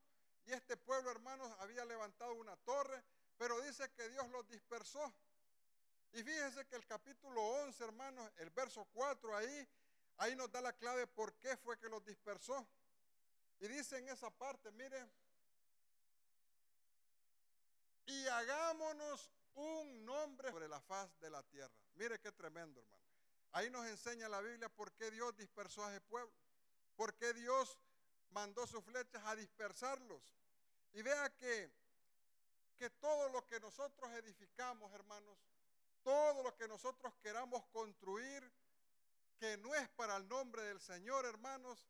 y 0.46 0.52
este 0.52 0.76
pueblo, 0.76 1.10
hermanos, 1.10 1.52
había 1.58 1.84
levantado 1.84 2.32
una 2.34 2.56
torre, 2.58 3.02
pero 3.36 3.60
dice 3.62 3.90
que 3.92 4.08
Dios 4.08 4.28
los 4.30 4.48
dispersó. 4.48 5.12
Y 6.12 6.22
fíjese 6.22 6.64
que 6.66 6.76
el 6.76 6.86
capítulo 6.86 7.42
11, 7.42 7.84
hermanos, 7.84 8.30
el 8.36 8.50
verso 8.50 8.86
4 8.92 9.36
ahí, 9.36 9.68
Ahí 10.18 10.34
nos 10.34 10.50
da 10.50 10.60
la 10.60 10.72
clave 10.72 11.06
por 11.06 11.34
qué 11.36 11.56
fue 11.56 11.78
que 11.78 11.88
los 11.88 12.04
dispersó. 12.04 12.66
Y 13.60 13.68
dice 13.68 13.98
en 13.98 14.08
esa 14.08 14.30
parte, 14.30 14.70
mire, 14.72 15.06
y 18.06 18.26
hagámonos 18.28 19.30
un 19.54 20.04
nombre 20.04 20.50
sobre 20.50 20.68
la 20.68 20.80
faz 20.80 21.18
de 21.20 21.30
la 21.30 21.42
tierra. 21.42 21.74
Mire 21.94 22.20
qué 22.20 22.32
tremendo, 22.32 22.80
hermano. 22.80 23.02
Ahí 23.52 23.70
nos 23.70 23.86
enseña 23.86 24.28
la 24.28 24.40
Biblia 24.40 24.68
por 24.68 24.92
qué 24.92 25.10
Dios 25.10 25.34
dispersó 25.36 25.84
a 25.84 25.90
ese 25.90 26.00
pueblo. 26.02 26.32
Por 26.94 27.14
qué 27.16 27.32
Dios 27.32 27.78
mandó 28.30 28.66
sus 28.66 28.84
flechas 28.84 29.22
a 29.24 29.34
dispersarlos. 29.34 30.22
Y 30.92 31.02
vea 31.02 31.30
que, 31.36 31.70
que 32.76 32.90
todo 32.90 33.28
lo 33.30 33.46
que 33.46 33.58
nosotros 33.60 34.10
edificamos, 34.12 34.92
hermanos, 34.92 35.38
todo 36.02 36.42
lo 36.42 36.54
que 36.54 36.68
nosotros 36.68 37.14
queramos 37.22 37.64
construir, 37.66 38.52
que 39.38 39.56
no 39.58 39.74
es 39.74 39.88
para 39.90 40.16
el 40.16 40.28
nombre 40.28 40.62
del 40.62 40.80
Señor, 40.80 41.24
hermanos, 41.26 41.86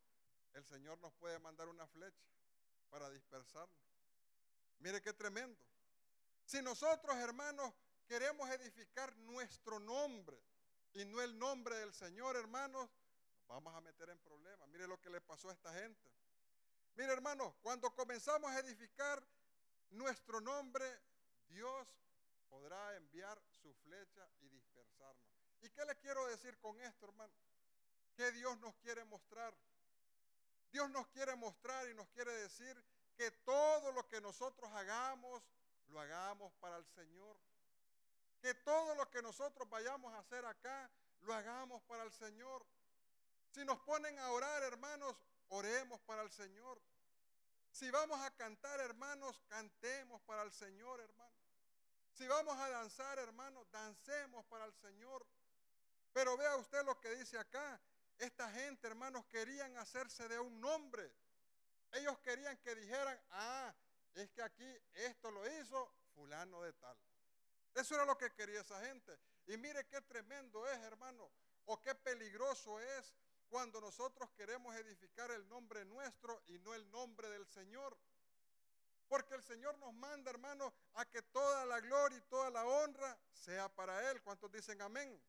el 0.54 0.64
Señor 0.64 0.98
nos 0.98 1.12
puede 1.14 1.38
mandar 1.38 1.68
una 1.68 1.86
flecha 1.86 2.26
para 2.90 3.10
dispersarlo. 3.10 3.76
Mire 4.78 5.00
qué 5.02 5.12
tremendo. 5.12 5.60
Si 6.44 6.62
nosotros, 6.62 7.16
hermanos, 7.16 7.72
queremos 8.06 8.48
edificar 8.50 9.16
nuestro 9.18 9.78
nombre 9.80 10.38
y 10.94 11.04
no 11.04 11.20
el 11.20 11.38
nombre 11.38 11.76
del 11.76 11.92
Señor, 11.92 12.36
hermanos, 12.36 12.88
nos 13.38 13.48
vamos 13.48 13.74
a 13.74 13.80
meter 13.80 14.08
en 14.10 14.18
problemas. 14.20 14.68
Mire 14.68 14.86
lo 14.86 15.00
que 15.00 15.10
le 15.10 15.20
pasó 15.20 15.50
a 15.50 15.52
esta 15.52 15.72
gente. 15.74 16.10
Mire, 16.94 17.12
hermanos, 17.12 17.54
cuando 17.62 17.94
comenzamos 17.94 18.50
a 18.50 18.60
edificar 18.60 19.22
nuestro 19.90 20.40
nombre, 20.40 20.84
Dios 21.48 21.86
podrá 22.48 22.96
enviar 22.96 23.40
su 23.50 23.74
flecha 23.74 24.26
y 24.40 24.48
dispersarnos. 24.48 24.75
¿Y 25.66 25.70
qué 25.70 25.84
le 25.84 25.96
quiero 25.96 26.24
decir 26.26 26.56
con 26.58 26.80
esto, 26.80 27.06
hermano? 27.06 27.32
¿Qué 28.14 28.30
Dios 28.30 28.56
nos 28.60 28.72
quiere 28.76 29.04
mostrar? 29.04 29.52
Dios 30.70 30.88
nos 30.90 31.08
quiere 31.08 31.34
mostrar 31.34 31.88
y 31.88 31.94
nos 31.94 32.08
quiere 32.10 32.30
decir 32.34 32.80
que 33.16 33.32
todo 33.32 33.90
lo 33.90 34.06
que 34.06 34.20
nosotros 34.20 34.70
hagamos, 34.74 35.42
lo 35.88 35.98
hagamos 35.98 36.52
para 36.60 36.76
el 36.76 36.86
Señor. 36.86 37.36
Que 38.40 38.54
todo 38.54 38.94
lo 38.94 39.10
que 39.10 39.20
nosotros 39.22 39.68
vayamos 39.68 40.14
a 40.14 40.20
hacer 40.20 40.44
acá, 40.44 40.88
lo 41.22 41.34
hagamos 41.34 41.82
para 41.82 42.04
el 42.04 42.12
Señor. 42.12 42.64
Si 43.50 43.64
nos 43.64 43.80
ponen 43.80 44.16
a 44.20 44.30
orar, 44.30 44.62
hermanos, 44.62 45.16
oremos 45.48 46.00
para 46.02 46.22
el 46.22 46.30
Señor. 46.30 46.80
Si 47.72 47.90
vamos 47.90 48.20
a 48.20 48.30
cantar, 48.36 48.78
hermanos, 48.78 49.42
cantemos 49.48 50.22
para 50.22 50.42
el 50.42 50.52
Señor, 50.52 51.00
hermanos. 51.00 51.42
Si 52.12 52.28
vamos 52.28 52.56
a 52.56 52.70
danzar, 52.70 53.18
hermanos, 53.18 53.68
dancemos 53.72 54.44
para 54.46 54.64
el 54.64 54.72
Señor. 54.74 55.26
Pero 56.16 56.34
vea 56.34 56.56
usted 56.56 56.82
lo 56.86 56.98
que 56.98 57.14
dice 57.14 57.38
acá. 57.38 57.78
Esta 58.16 58.50
gente, 58.50 58.86
hermanos, 58.86 59.26
querían 59.26 59.76
hacerse 59.76 60.26
de 60.26 60.38
un 60.38 60.58
nombre. 60.62 61.12
Ellos 61.92 62.18
querían 62.20 62.56
que 62.56 62.74
dijeran, 62.74 63.20
ah, 63.32 63.74
es 64.14 64.30
que 64.30 64.40
aquí 64.40 64.80
esto 64.94 65.30
lo 65.30 65.46
hizo 65.60 65.92
fulano 66.14 66.62
de 66.62 66.72
tal. 66.72 66.96
Eso 67.74 67.96
era 67.96 68.06
lo 68.06 68.16
que 68.16 68.32
quería 68.32 68.62
esa 68.62 68.82
gente. 68.86 69.14
Y 69.46 69.58
mire 69.58 69.86
qué 69.88 70.00
tremendo 70.00 70.66
es, 70.66 70.78
hermano, 70.84 71.30
o 71.66 71.82
qué 71.82 71.94
peligroso 71.94 72.80
es 72.80 73.14
cuando 73.50 73.78
nosotros 73.82 74.30
queremos 74.38 74.74
edificar 74.74 75.30
el 75.32 75.46
nombre 75.50 75.84
nuestro 75.84 76.42
y 76.46 76.58
no 76.60 76.72
el 76.72 76.90
nombre 76.90 77.28
del 77.28 77.46
Señor. 77.46 77.94
Porque 79.06 79.34
el 79.34 79.42
Señor 79.42 79.76
nos 79.76 79.92
manda, 79.92 80.30
hermano, 80.30 80.72
a 80.94 81.04
que 81.04 81.20
toda 81.20 81.66
la 81.66 81.78
gloria 81.80 82.16
y 82.16 82.22
toda 82.22 82.48
la 82.48 82.64
honra 82.64 83.18
sea 83.34 83.68
para 83.68 84.10
Él. 84.10 84.22
¿Cuántos 84.22 84.50
dicen 84.50 84.80
amén? 84.80 85.22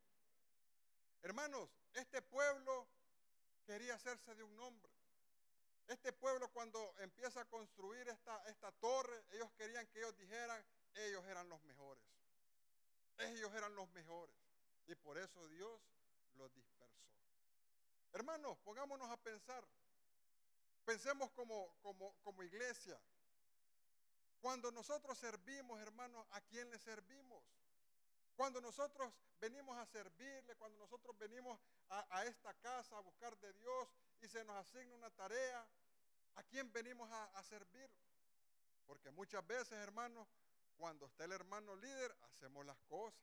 Hermanos, 1.22 1.68
este 1.94 2.22
pueblo 2.22 2.86
quería 3.66 3.94
hacerse 3.94 4.34
de 4.34 4.42
un 4.42 4.56
nombre. 4.56 4.92
Este 5.88 6.12
pueblo 6.12 6.50
cuando 6.52 6.94
empieza 6.98 7.40
a 7.40 7.44
construir 7.46 8.08
esta, 8.08 8.42
esta 8.46 8.70
torre, 8.72 9.24
ellos 9.32 9.50
querían 9.56 9.86
que 9.86 9.98
ellos 9.98 10.16
dijeran, 10.16 10.62
ellos 10.94 11.24
eran 11.26 11.48
los 11.48 11.62
mejores. 11.62 12.04
Ellos 13.18 13.52
eran 13.54 13.74
los 13.74 13.88
mejores. 13.90 14.36
Y 14.86 14.94
por 14.94 15.18
eso 15.18 15.48
Dios 15.48 15.80
los 16.36 16.52
dispersó. 16.54 17.02
Hermanos, 18.12 18.56
pongámonos 18.64 19.10
a 19.10 19.16
pensar. 19.16 19.66
Pensemos 20.84 21.30
como, 21.32 21.74
como, 21.82 22.14
como 22.22 22.42
iglesia. 22.42 22.98
Cuando 24.40 24.70
nosotros 24.70 25.18
servimos, 25.18 25.80
hermanos, 25.80 26.26
¿a 26.30 26.40
quién 26.42 26.70
le 26.70 26.78
servimos? 26.78 27.42
Cuando 28.38 28.60
nosotros 28.60 29.12
venimos 29.40 29.76
a 29.76 29.84
servirle, 29.84 30.54
cuando 30.54 30.78
nosotros 30.78 31.18
venimos 31.18 31.58
a, 31.88 32.24
esta 32.24 32.54
casa 32.54 32.96
a 32.96 33.00
buscar 33.00 33.36
de 33.40 33.52
Dios 33.54 33.88
y 34.20 34.28
se 34.28 34.44
nos 34.44 34.54
asigna 34.54 34.94
una 34.94 35.10
tarea, 35.10 35.66
¿a 36.36 36.44
quién 36.44 36.72
venimos 36.72 37.10
a, 37.10 37.42
servir? 37.42 37.90
Porque 38.86 39.10
muchas 39.10 39.44
veces, 39.44 39.72
hermanos, 39.72 40.28
cuando 40.76 41.06
está 41.06 41.24
el 41.24 41.32
hermano 41.32 41.74
líder, 41.74 42.16
hacemos 42.30 42.64
las 42.64 42.78
cosas. 42.82 43.20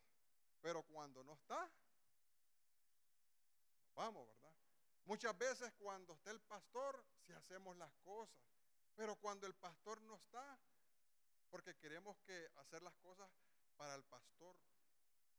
Pero 0.60 0.84
cuando 0.84 1.24
no 1.24 1.32
está, 1.32 1.72
vamos, 3.94 4.28
¿verdad? 4.28 4.54
Muchas 5.06 5.38
veces 5.38 5.72
cuando 5.78 6.12
está 6.12 6.32
el 6.32 6.42
pastor, 6.42 7.02
sí 7.26 7.32
hacemos 7.32 7.78
las 7.78 7.94
cosas. 8.04 8.36
Pero 8.98 9.16
cuando 9.16 9.48
el 9.48 9.56
pastor 9.56 10.02
no 10.02 10.16
está, 10.16 10.60
porque 11.50 11.74
queremos 11.78 12.18
que 12.26 12.50
hacer 12.58 12.84
las 12.84 12.96
cosas 12.96 13.30
para 13.78 13.96
el 13.96 14.04
pastor. 14.04 14.58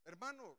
Hermano, 0.06 0.56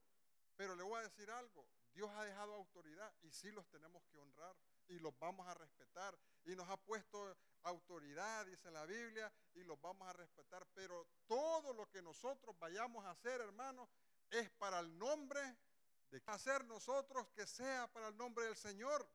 pero 0.56 0.76
le 0.76 0.84
voy 0.84 1.00
a 1.00 1.04
decir 1.04 1.30
algo. 1.32 1.66
Dios 1.94 2.12
ha 2.16 2.24
dejado 2.24 2.54
autoridad 2.54 3.12
y 3.24 3.32
sí 3.32 3.50
los 3.52 3.68
tenemos 3.70 4.04
que 4.12 4.20
honrar 4.20 4.56
y 4.90 5.00
los 5.00 5.18
vamos 5.18 5.48
a 5.48 5.54
respetar. 5.54 6.18
Y 6.46 6.56
nos 6.56 6.70
ha 6.70 6.78
puesto 6.78 7.36
autoridad, 7.64 8.46
dice 8.46 8.70
la 8.72 8.86
Biblia, 8.86 9.32
y 9.56 9.64
los 9.64 9.80
vamos 9.82 10.08
a 10.08 10.14
respetar. 10.14 10.66
Pero 10.74 11.08
todo 11.28 11.74
lo 11.74 11.90
que 11.90 12.02
nosotros 12.02 12.58
vayamos 12.60 13.04
a 13.06 13.12
hacer, 13.12 13.42
hermano, 13.42 13.90
es 14.30 14.50
para 14.52 14.80
el 14.80 14.98
nombre 14.98 15.42
de 16.10 16.22
hacer 16.28 16.64
nosotros 16.66 17.28
que 17.30 17.46
sea 17.46 17.88
para 17.88 18.10
el 18.10 18.18
nombre 18.18 18.46
del 18.46 18.56
Señor. 18.56 19.08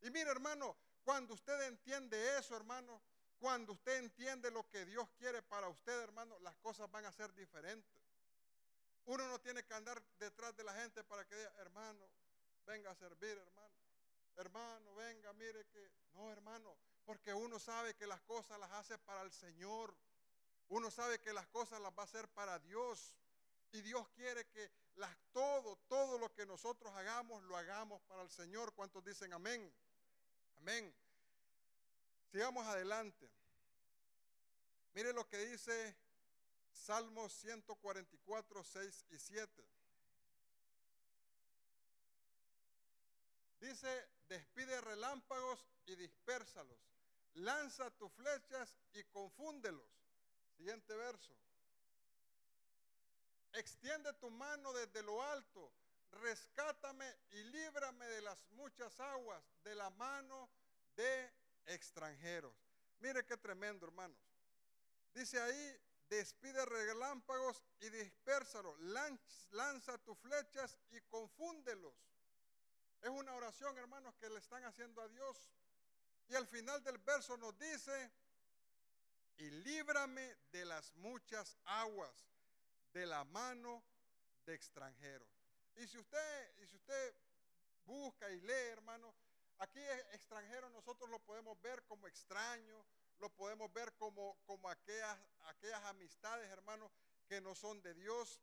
Y 0.00 0.10
mire, 0.10 0.30
hermano, 0.30 0.76
cuando 1.02 1.34
usted 1.34 1.60
entiende 1.62 2.38
eso, 2.38 2.56
hermano, 2.56 3.02
cuando 3.38 3.72
usted 3.72 3.98
entiende 3.98 4.50
lo 4.50 4.68
que 4.68 4.84
Dios 4.84 5.08
quiere 5.18 5.42
para 5.42 5.68
usted, 5.68 6.00
hermano, 6.00 6.38
las 6.40 6.56
cosas 6.56 6.90
van 6.90 7.04
a 7.04 7.12
ser 7.12 7.32
diferentes. 7.34 7.97
Uno 9.08 9.26
no 9.26 9.40
tiene 9.40 9.64
que 9.64 9.72
andar 9.72 10.02
detrás 10.18 10.54
de 10.54 10.62
la 10.64 10.74
gente 10.74 11.02
para 11.02 11.24
que 11.24 11.34
diga, 11.34 11.50
hermano, 11.60 12.06
venga 12.66 12.90
a 12.90 12.94
servir, 12.94 13.38
hermano. 13.38 13.74
Hermano, 14.36 14.94
venga, 14.96 15.32
mire 15.32 15.64
que... 15.68 15.90
No, 16.12 16.30
hermano, 16.30 16.76
porque 17.06 17.32
uno 17.32 17.58
sabe 17.58 17.94
que 17.94 18.06
las 18.06 18.20
cosas 18.20 18.60
las 18.60 18.70
hace 18.72 18.98
para 18.98 19.22
el 19.22 19.32
Señor. 19.32 19.96
Uno 20.68 20.90
sabe 20.90 21.18
que 21.20 21.32
las 21.32 21.46
cosas 21.46 21.80
las 21.80 21.90
va 21.92 22.02
a 22.02 22.04
hacer 22.04 22.28
para 22.28 22.58
Dios. 22.58 23.14
Y 23.72 23.80
Dios 23.80 24.06
quiere 24.10 24.46
que 24.48 24.70
las, 24.96 25.16
todo, 25.32 25.76
todo 25.88 26.18
lo 26.18 26.30
que 26.34 26.44
nosotros 26.44 26.94
hagamos, 26.94 27.42
lo 27.44 27.56
hagamos 27.56 28.02
para 28.02 28.20
el 28.20 28.30
Señor. 28.30 28.74
¿Cuántos 28.74 29.02
dicen 29.02 29.32
amén? 29.32 29.72
Amén. 30.58 30.94
Sigamos 32.30 32.66
adelante. 32.66 33.26
Mire 34.92 35.14
lo 35.14 35.26
que 35.26 35.38
dice 35.38 35.96
Salmos 36.78 37.32
144, 37.32 38.64
6 38.64 39.06
y 39.10 39.18
7. 39.18 39.64
Dice, 43.60 44.08
despide 44.28 44.80
relámpagos 44.80 45.66
y 45.86 45.96
dispérsalos. 45.96 46.78
Lanza 47.34 47.90
tus 47.90 48.12
flechas 48.12 48.74
y 48.94 49.04
confúndelos. 49.04 49.86
Siguiente 50.56 50.94
verso. 50.96 51.36
Extiende 53.52 54.12
tu 54.14 54.30
mano 54.30 54.72
desde 54.72 55.02
lo 55.02 55.22
alto. 55.22 55.72
Rescátame 56.12 57.12
y 57.32 57.42
líbrame 57.44 58.06
de 58.06 58.22
las 58.22 58.42
muchas 58.52 58.98
aguas, 59.00 59.42
de 59.62 59.74
la 59.74 59.90
mano 59.90 60.48
de 60.96 61.30
extranjeros. 61.66 62.54
Mire 63.00 63.24
qué 63.26 63.36
tremendo, 63.36 63.86
hermanos. 63.86 64.18
Dice 65.12 65.40
ahí, 65.40 65.80
despide 66.08 66.64
relámpagos 66.64 67.62
y 67.80 67.90
dispérsalos, 67.90 68.78
lanza 69.50 69.98
tus 69.98 70.18
flechas 70.18 70.78
y 70.90 71.00
confúndelos. 71.02 71.94
Es 73.02 73.10
una 73.10 73.34
oración, 73.34 73.76
hermanos, 73.78 74.14
que 74.16 74.28
le 74.28 74.38
están 74.38 74.64
haciendo 74.64 75.00
a 75.02 75.08
Dios. 75.08 75.52
Y 76.28 76.34
al 76.34 76.46
final 76.46 76.82
del 76.82 76.98
verso 76.98 77.36
nos 77.36 77.56
dice, 77.58 78.10
y 79.36 79.50
líbrame 79.50 80.36
de 80.50 80.64
las 80.64 80.94
muchas 80.96 81.56
aguas, 81.64 82.28
de 82.92 83.06
la 83.06 83.24
mano 83.24 83.84
de 84.44 84.54
extranjeros. 84.54 85.28
Y 85.76 85.86
si 85.86 85.98
usted, 85.98 86.62
y 86.62 86.66
si 86.66 86.76
usted 86.76 87.14
busca 87.84 88.28
y 88.30 88.40
lee, 88.40 88.52
hermano, 88.72 89.14
aquí 89.58 89.80
extranjero 90.12 90.68
nosotros 90.70 91.08
lo 91.08 91.20
podemos 91.20 91.60
ver 91.62 91.84
como 91.84 92.08
extraño, 92.08 92.84
lo 93.18 93.28
podemos 93.30 93.72
ver 93.72 93.92
como, 93.94 94.36
como 94.46 94.68
aquellas, 94.68 95.18
aquellas 95.46 95.82
amistades, 95.84 96.48
hermanos, 96.50 96.90
que 97.28 97.40
no 97.40 97.54
son 97.54 97.80
de 97.82 97.94
Dios. 97.94 98.40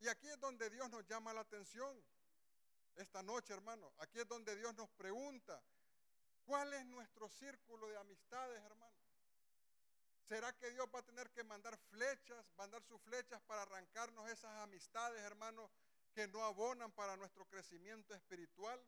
Y 0.00 0.08
aquí 0.08 0.28
es 0.28 0.38
donde 0.40 0.70
Dios 0.70 0.90
nos 0.90 1.06
llama 1.06 1.32
la 1.32 1.40
atención. 1.40 2.02
Esta 2.96 3.22
noche, 3.22 3.52
hermano, 3.52 3.92
aquí 3.98 4.18
es 4.18 4.28
donde 4.28 4.56
Dios 4.56 4.74
nos 4.74 4.90
pregunta, 4.90 5.62
¿cuál 6.44 6.72
es 6.74 6.84
nuestro 6.86 7.28
círculo 7.28 7.88
de 7.88 7.96
amistades, 7.96 8.62
hermano? 8.62 8.90
¿Será 10.28 10.52
que 10.52 10.70
Dios 10.70 10.86
va 10.94 11.00
a 11.00 11.02
tener 11.02 11.30
que 11.30 11.42
mandar 11.42 11.76
flechas, 11.90 12.44
mandar 12.56 12.82
sus 12.84 13.00
flechas 13.02 13.40
para 13.42 13.62
arrancarnos 13.62 14.28
esas 14.28 14.56
amistades, 14.58 15.20
hermano, 15.22 15.70
que 16.12 16.28
no 16.28 16.44
abonan 16.44 16.92
para 16.92 17.16
nuestro 17.16 17.44
crecimiento 17.46 18.14
espiritual? 18.14 18.80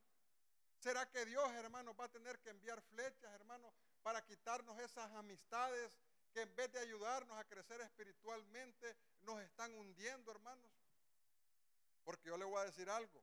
¿Será 0.79 1.09
que 1.09 1.25
Dios, 1.25 1.51
hermano, 1.53 1.95
va 1.95 2.07
a 2.07 2.09
tener 2.09 2.39
que 2.41 2.51
enviar 2.51 2.81
flechas, 2.83 3.33
hermano, 3.35 3.73
para 4.03 4.25
quitarnos 4.25 4.79
esas 4.81 5.11
amistades 5.13 5.99
que 6.33 6.41
en 6.43 6.57
vez 6.57 6.73
de 6.73 6.81
ayudarnos 6.81 7.39
a 7.39 7.45
crecer 7.45 7.81
espiritualmente, 7.81 8.97
nos 9.23 9.41
están 9.43 9.73
hundiendo, 9.75 10.31
hermanos. 10.31 10.71
Porque 12.05 12.29
yo 12.29 12.37
le 12.37 12.45
voy 12.45 12.61
a 12.61 12.65
decir 12.65 12.89
algo. 12.89 13.23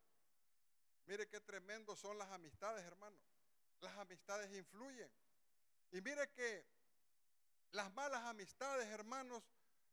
Mire 1.06 1.28
qué 1.28 1.40
tremendo 1.40 1.96
son 1.96 2.18
las 2.18 2.30
amistades, 2.32 2.86
hermanos. 2.86 3.20
Las 3.82 3.98
amistades 3.98 4.52
influyen. 4.54 5.10
Y 5.92 6.02
mire 6.02 6.30
que 6.32 6.64
las 7.72 7.92
malas 7.94 8.24
amistades, 8.26 8.88
hermanos, 8.90 9.44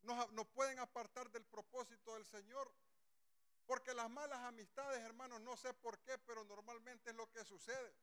nos, 0.03 0.31
nos 0.33 0.47
pueden 0.49 0.79
apartar 0.79 1.31
del 1.31 1.45
propósito 1.45 2.15
del 2.15 2.27
Señor. 2.27 2.71
Porque 3.67 3.95
las 3.95 4.11
malas 4.11 4.41
amistades, 4.45 5.03
hermanos, 5.03 5.41
no 5.41 5.57
sé 5.57 5.73
por 5.75 5.99
qué, 6.01 6.19
pero 6.19 6.45
normalmente 6.45 7.11
es 7.11 7.17
lo 7.17 7.31
que 7.33 7.45
sucede. 7.45 7.95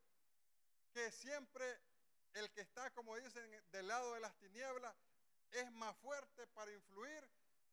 Que 0.91 1.11
siempre 1.11 1.79
el 2.33 2.51
que 2.51 2.61
está, 2.61 2.89
como 2.91 3.15
dicen, 3.17 3.49
del 3.71 3.87
lado 3.87 4.13
de 4.13 4.19
las 4.19 4.35
tinieblas, 4.37 4.95
es 5.51 5.71
más 5.71 5.95
fuerte 5.97 6.47
para 6.47 6.71
influir 6.71 7.29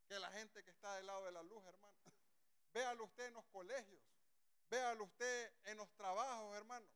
que 0.06 0.18
la 0.18 0.30
gente 0.32 0.62
que 0.62 0.70
está 0.70 0.94
del 0.96 1.06
lado 1.06 1.24
de 1.24 1.32
la 1.32 1.42
luz, 1.42 1.64
hermano. 1.66 1.94
Véalo 2.74 3.04
usted 3.04 3.26
en 3.26 3.34
los 3.34 3.44
colegios, 3.46 4.00
véalo 4.68 5.04
usted 5.04 5.52
en 5.64 5.76
los 5.76 5.90
trabajos, 5.96 6.56
hermano. 6.56 6.86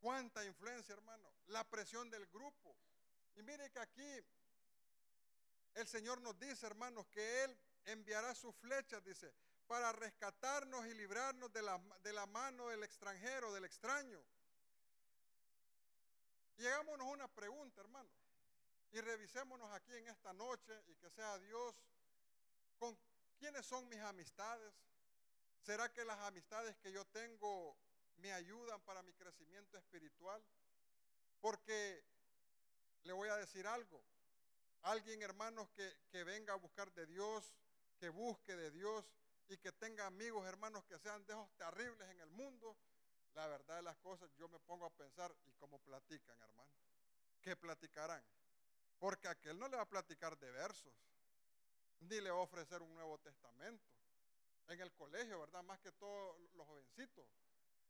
Cuánta 0.00 0.44
influencia, 0.44 0.94
hermano. 0.94 1.30
La 1.46 1.64
presión 1.64 2.10
del 2.10 2.26
grupo. 2.26 2.74
Y 3.36 3.42
mire 3.42 3.70
que 3.70 3.78
aquí 3.78 4.24
el 5.74 5.86
Señor 5.86 6.20
nos 6.22 6.38
dice, 6.38 6.66
hermanos, 6.66 7.06
que 7.08 7.44
Él 7.44 7.58
enviará 7.84 8.34
sus 8.34 8.54
flechas, 8.56 9.04
dice, 9.04 9.32
para 9.66 9.92
rescatarnos 9.92 10.86
y 10.86 10.94
librarnos 10.94 11.52
de 11.52 11.62
la, 11.62 11.78
de 12.02 12.12
la 12.12 12.26
mano 12.26 12.68
del 12.68 12.82
extranjero, 12.84 13.52
del 13.52 13.64
extraño. 13.64 14.22
A 16.58 17.04
una 17.04 17.26
pregunta, 17.28 17.80
hermano, 17.80 18.08
y 18.92 19.00
revisémonos 19.00 19.72
aquí 19.72 19.92
en 19.94 20.06
esta 20.06 20.32
noche 20.32 20.72
y 20.88 20.94
que 20.94 21.10
sea 21.10 21.38
Dios 21.38 21.74
con 22.78 22.96
quiénes 23.38 23.66
son 23.66 23.88
mis 23.88 23.98
amistades. 23.98 24.72
¿Será 25.62 25.92
que 25.92 26.04
las 26.04 26.18
amistades 26.20 26.76
que 26.76 26.92
yo 26.92 27.04
tengo 27.06 27.76
me 28.18 28.32
ayudan 28.32 28.80
para 28.82 29.02
mi 29.02 29.12
crecimiento 29.14 29.76
espiritual? 29.76 30.40
Porque 31.40 32.04
le 33.04 33.12
voy 33.12 33.28
a 33.28 33.36
decir 33.36 33.66
algo. 33.66 34.00
Alguien, 34.82 35.22
hermanos, 35.22 35.68
que, 35.70 35.92
que 36.10 36.22
venga 36.22 36.52
a 36.52 36.56
buscar 36.56 36.92
de 36.92 37.06
Dios, 37.06 37.54
que 37.98 38.08
busque 38.08 38.54
de 38.54 38.70
Dios 38.70 39.04
y 39.48 39.56
que 39.56 39.72
tenga 39.72 40.06
amigos, 40.06 40.46
hermanos, 40.46 40.84
que 40.84 40.98
sean 40.98 41.24
de 41.26 41.32
esos 41.32 41.50
terribles 41.56 42.08
en 42.10 42.20
el 42.20 42.30
mundo, 42.30 42.76
la 43.34 43.46
verdad 43.46 43.76
de 43.76 43.82
las 43.82 43.96
cosas, 43.98 44.30
yo 44.36 44.48
me 44.48 44.58
pongo 44.60 44.84
a 44.84 44.90
pensar, 44.90 45.34
¿y 45.44 45.52
cómo 45.52 45.78
platican, 45.78 46.40
hermano? 46.40 46.70
¿Qué 47.40 47.56
platicarán? 47.56 48.22
Porque 48.98 49.28
aquel 49.28 49.58
no 49.58 49.68
le 49.68 49.76
va 49.76 49.82
a 49.82 49.88
platicar 49.88 50.38
de 50.38 50.50
versos, 50.50 50.92
ni 52.00 52.20
le 52.20 52.30
va 52.30 52.38
a 52.38 52.42
ofrecer 52.42 52.82
un 52.82 52.94
Nuevo 52.94 53.18
Testamento. 53.18 53.84
En 54.68 54.80
el 54.80 54.92
colegio, 54.92 55.40
¿verdad? 55.40 55.62
Más 55.64 55.80
que 55.80 55.90
todos 55.92 56.38
los 56.54 56.66
jovencitos. 56.66 57.26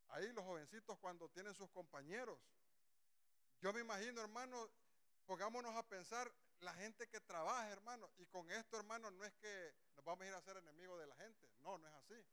Ahí 0.09 0.33
los 0.33 0.45
jovencitos 0.45 0.99
cuando 0.99 1.29
tienen 1.29 1.55
sus 1.55 1.71
compañeros. 1.71 2.39
Yo 3.61 3.73
me 3.73 3.81
imagino, 3.81 4.21
hermano, 4.21 4.71
pongámonos 5.27 5.75
a 5.77 5.83
pensar 5.83 6.33
la 6.61 6.75
gente 6.75 7.09
que 7.09 7.21
trabaja, 7.21 7.69
hermano. 7.71 8.11
Y 8.19 8.27
con 8.27 8.51
esto, 8.51 8.79
hermano, 8.79 9.11
no 9.11 9.25
es 9.25 9.33
que 9.35 9.75
nos 9.97 10.05
vamos 10.05 10.25
a 10.25 10.29
ir 10.29 10.35
a 10.35 10.41
ser 10.41 10.57
enemigos 10.57 10.99
de 10.99 11.07
la 11.07 11.17
gente. 11.17 11.49
No, 11.61 11.79
no 11.79 11.87
es 11.87 11.95
así. 11.95 12.25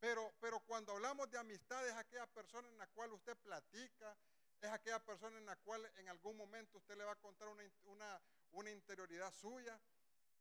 Pero, 0.00 0.32
pero 0.40 0.60
cuando 0.60 0.92
hablamos 0.92 1.30
de 1.30 1.38
amistad 1.38 1.86
es 1.86 1.94
aquella 1.94 2.26
persona 2.26 2.66
en 2.68 2.78
la 2.78 2.86
cual 2.88 3.12
usted 3.12 3.36
platica, 3.36 4.16
es 4.60 4.70
aquella 4.70 4.98
persona 5.04 5.38
en 5.38 5.44
la 5.44 5.56
cual 5.56 5.84
en 5.98 6.08
algún 6.08 6.36
momento 6.38 6.78
usted 6.78 6.96
le 6.96 7.04
va 7.04 7.12
a 7.12 7.16
contar 7.16 7.48
una, 7.48 8.20
una, 8.52 8.70
interioridad 8.70 9.30
suya. 9.32 9.78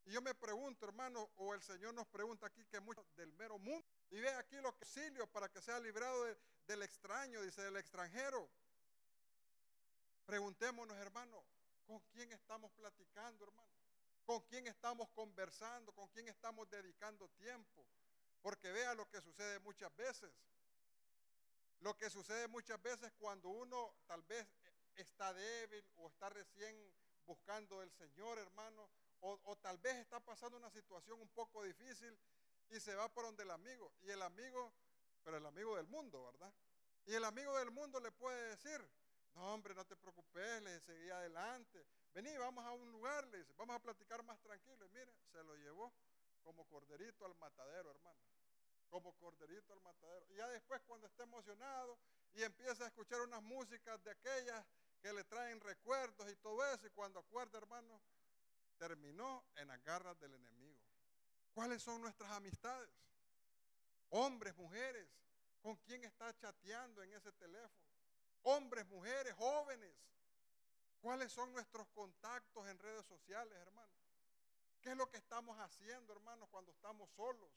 Y 0.05 0.11
yo 0.13 0.21
me 0.21 0.33
pregunto, 0.33 0.85
hermano, 0.85 1.29
o 1.35 1.53
el 1.53 1.61
Señor 1.61 1.93
nos 1.93 2.07
pregunta 2.07 2.47
aquí 2.47 2.65
que 2.65 2.79
mucho 2.79 3.05
del 3.15 3.33
mero 3.33 3.59
mundo. 3.59 3.85
Y 4.09 4.19
ve 4.21 4.29
aquí 4.29 4.55
los 4.55 4.73
auxilios 4.73 5.27
para 5.29 5.49
que 5.49 5.61
sea 5.61 5.79
librado 5.79 6.25
del 6.65 6.81
extraño, 6.81 7.41
dice, 7.41 7.61
del 7.61 7.77
extranjero. 7.77 8.49
Preguntémonos, 10.25 10.97
hermano, 10.97 11.43
¿con 11.85 11.99
quién 12.11 12.31
estamos 12.31 12.71
platicando, 12.71 13.45
hermano? 13.45 13.69
¿Con 14.25 14.41
quién 14.41 14.67
estamos 14.67 15.09
conversando? 15.09 15.91
¿Con 15.91 16.07
quién 16.09 16.27
estamos 16.29 16.69
dedicando 16.69 17.27
tiempo? 17.29 17.85
Porque 18.41 18.71
vea 18.71 18.93
lo 18.93 19.07
que 19.09 19.21
sucede 19.21 19.59
muchas 19.59 19.95
veces. 19.95 20.31
Lo 21.81 21.95
que 21.97 22.09
sucede 22.09 22.47
muchas 22.47 22.81
veces 22.81 23.11
cuando 23.19 23.49
uno 23.49 23.93
tal 24.07 24.21
vez 24.23 24.45
está 24.95 25.33
débil 25.33 25.85
o 25.97 26.07
está 26.07 26.29
recién 26.29 26.75
buscando 27.25 27.81
el 27.81 27.91
Señor, 27.91 28.37
hermano, 28.37 28.89
o, 29.21 29.55
tal 29.57 29.77
vez 29.77 29.95
está 29.97 30.19
pasando 30.19 30.57
una 30.57 30.69
situación 30.69 31.19
un 31.19 31.27
poco 31.29 31.63
difícil 31.63 32.17
y 32.69 32.79
se 32.79 32.95
va 32.95 33.09
por 33.09 33.25
donde 33.25 33.43
el 33.43 33.51
amigo. 33.51 33.91
Y 34.01 34.09
el 34.09 34.21
amigo, 34.21 34.73
pero 35.23 35.37
el 35.37 35.45
amigo 35.45 35.75
del 35.75 35.87
mundo, 35.87 36.23
¿verdad? 36.25 36.53
Y 37.05 37.13
el 37.13 37.25
amigo 37.25 37.57
del 37.57 37.71
mundo 37.71 37.99
le 37.99 38.11
puede 38.11 38.55
decir, 38.55 38.79
no 39.35 39.53
hombre, 39.53 39.73
no 39.73 39.85
te 39.85 39.95
preocupes, 39.95 40.61
le 40.63 40.79
seguí 40.81 41.09
adelante. 41.09 41.85
Vení, 42.13 42.35
vamos 42.37 42.65
a 42.65 42.71
un 42.71 42.91
lugar, 42.91 43.27
le 43.27 43.39
dice, 43.39 43.53
vamos 43.57 43.75
a 43.75 43.79
platicar 43.79 44.23
más 44.23 44.39
tranquilo. 44.41 44.85
Y 44.85 44.89
mire, 44.89 45.13
se 45.31 45.43
lo 45.43 45.55
llevó 45.55 45.93
como 46.49 46.65
corderito 46.65 47.27
al 47.27 47.35
matadero, 47.35 47.91
hermano. 47.91 48.19
Como 48.89 49.13
corderito 49.17 49.71
al 49.71 49.81
matadero. 49.81 50.25
Y 50.31 50.37
ya 50.37 50.47
después 50.47 50.81
cuando 50.87 51.05
está 51.05 51.21
emocionado 51.21 51.99
y 52.33 52.41
empieza 52.41 52.85
a 52.85 52.87
escuchar 52.87 53.21
unas 53.21 53.43
músicas 53.43 54.03
de 54.03 54.09
aquellas 54.09 54.65
que 54.99 55.13
le 55.13 55.23
traen 55.25 55.61
recuerdos 55.61 56.27
y 56.31 56.35
todo 56.37 56.65
eso, 56.73 56.87
y 56.87 56.89
cuando 56.89 57.19
acuerda, 57.19 57.59
hermano, 57.59 58.01
terminó 58.79 59.45
en 59.57 59.67
las 59.67 59.83
garras 59.83 60.19
del 60.19 60.33
enemigo. 60.33 60.79
¿Cuáles 61.53 61.83
son 61.83 62.01
nuestras 62.01 62.31
amistades? 62.31 62.89
Hombres, 64.09 64.55
mujeres, 64.55 65.07
¿con 65.61 65.75
quién 65.77 66.03
está 66.03 66.35
chateando 66.35 67.03
en 67.03 67.13
ese 67.13 67.31
teléfono? 67.33 67.87
Hombres, 68.41 68.87
mujeres, 68.87 69.35
jóvenes. 69.35 69.93
¿Cuáles 70.99 71.31
son 71.31 71.53
nuestros 71.53 71.87
contactos 71.89 72.67
en 72.67 72.79
redes 72.79 73.05
sociales, 73.05 73.53
hermano? 73.53 73.98
¿Qué 74.81 74.91
es 74.91 74.97
lo 74.97 75.09
que 75.09 75.17
estamos 75.17 75.57
haciendo, 75.59 76.13
hermanos, 76.13 76.47
cuando 76.49 76.71
estamos 76.71 77.09
solos? 77.11 77.49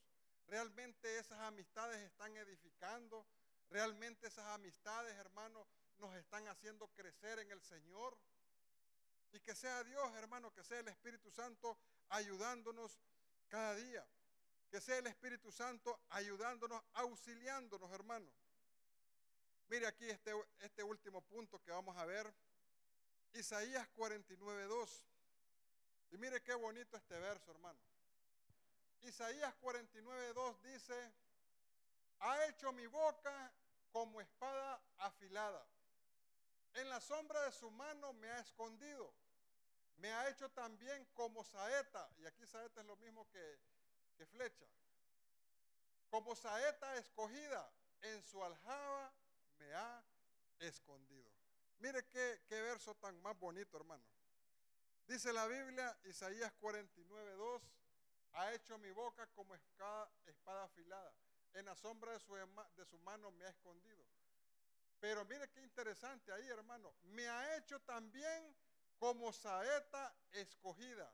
¿Realmente 0.49 1.19
esas 1.19 1.39
amistades 1.41 1.99
están 2.03 2.37
edificando? 2.37 3.25
¿Realmente 3.71 4.27
esas 4.27 4.47
amistades, 4.47 5.17
hermanos, 5.17 5.67
nos 5.99 6.15
están 6.17 6.49
haciendo 6.49 6.89
crecer 6.89 7.39
en 7.39 7.51
el 7.53 7.63
Señor? 7.63 8.19
Y 9.33 9.41
que 9.41 9.55
sea 9.55 9.83
Dios, 9.85 10.15
hermano, 10.17 10.53
que 10.53 10.65
sea 10.65 10.81
el 10.81 10.89
Espíritu 10.89 11.31
Santo 11.31 11.79
ayudándonos 12.09 12.99
cada 13.49 13.75
día. 13.77 14.07
Que 14.71 14.81
sea 14.81 14.99
el 14.99 15.07
Espíritu 15.07 15.53
Santo 15.53 16.01
ayudándonos, 16.11 16.83
auxiliándonos, 16.95 17.91
hermano. 17.93 18.31
Mire 19.69 19.87
aquí 19.87 20.11
este, 20.11 20.33
este 20.61 20.83
último 20.83 21.23
punto 21.23 21.63
que 21.63 21.71
vamos 21.71 21.97
a 21.97 22.05
ver. 22.05 22.33
Isaías 23.33 23.89
49, 23.95 24.62
2. 24.62 24.62
Y 26.13 26.19
mire 26.19 26.43
qué 26.43 26.55
bonito 26.55 26.97
este 26.97 27.19
verso, 27.19 27.51
hermano. 27.51 27.79
Isaías 29.01 29.55
49, 29.57 30.33
2 30.35 30.63
dice, 30.63 31.13
ha 32.21 32.47
hecho 32.47 32.71
mi 32.73 32.87
boca 32.87 33.53
como 33.91 34.21
espada 34.21 34.81
afilada. 34.99 35.67
En 36.75 36.89
la 36.89 37.01
sombra 37.01 37.43
de 37.45 37.53
su 37.53 37.71
mano 37.71 38.13
me 38.13 38.31
ha 38.31 38.41
escondido. 38.41 39.13
Me 39.97 40.13
ha 40.13 40.29
hecho 40.29 40.51
también 40.51 41.05
como 41.15 41.45
saeta. 41.45 42.09
Y 42.19 42.27
aquí 42.27 42.47
saeta 42.47 42.81
es 42.83 42.87
lo 42.87 42.97
mismo 42.97 43.29
que, 43.31 43.59
que 44.17 44.27
flecha. 44.27 44.67
Como 46.11 46.37
saeta 46.37 46.97
escogida. 46.97 47.71
En 48.03 48.23
su 48.23 48.43
aljaba 48.43 49.13
me 49.59 49.75
ha 49.75 50.05
escondido. 50.59 51.31
Mire 51.79 52.05
qué, 52.09 52.43
qué 52.49 52.61
verso 52.61 52.95
tan 52.97 53.21
más 53.23 53.39
bonito, 53.39 53.77
hermano. 53.77 54.03
Dice 55.07 55.33
la 55.33 55.47
Biblia, 55.47 55.97
Isaías 56.05 56.53
49, 56.61 57.33
2, 57.33 57.63
ha 58.35 58.53
hecho 58.53 58.79
mi 58.79 58.91
boca 58.93 59.27
como 59.35 59.55
espada, 59.55 60.65
afilada. 60.65 61.13
En 61.55 61.67
la 61.67 61.75
sombra 61.77 62.13
de 62.13 62.21
su, 62.21 62.35
de 62.35 62.87
su 62.87 62.99
mano 63.01 63.31
me 63.33 63.45
ha 63.45 63.51
escondido. 63.51 64.05
Pero 65.01 65.25
mire 65.25 65.51
qué 65.51 65.61
interesante 65.61 66.33
ahí, 66.33 66.49
hermano. 66.49 66.95
Me 67.03 67.29
ha 67.29 67.57
hecho 67.57 67.81
también 67.81 68.57
como 68.99 69.33
saeta 69.33 70.15
escogida. 70.31 71.13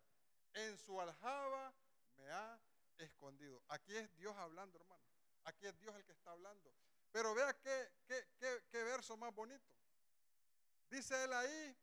En 0.53 0.77
su 0.79 1.01
aljaba 1.01 1.74
me 2.16 2.31
ha 2.31 2.61
escondido. 2.98 3.62
Aquí 3.68 3.96
es 3.96 4.14
Dios 4.16 4.37
hablando, 4.37 4.79
hermano. 4.79 5.03
Aquí 5.44 5.66
es 5.66 5.77
Dios 5.79 5.94
el 5.96 6.05
que 6.05 6.12
está 6.12 6.31
hablando. 6.31 6.72
Pero 7.11 7.35
vea 7.35 7.53
qué, 7.55 7.90
qué, 8.07 8.29
qué, 8.38 8.62
qué 8.70 8.83
verso 8.85 9.16
más 9.16 9.35
bonito. 9.35 9.72
Dice 10.90 11.24
él 11.24 11.33
ahí, 11.33 11.77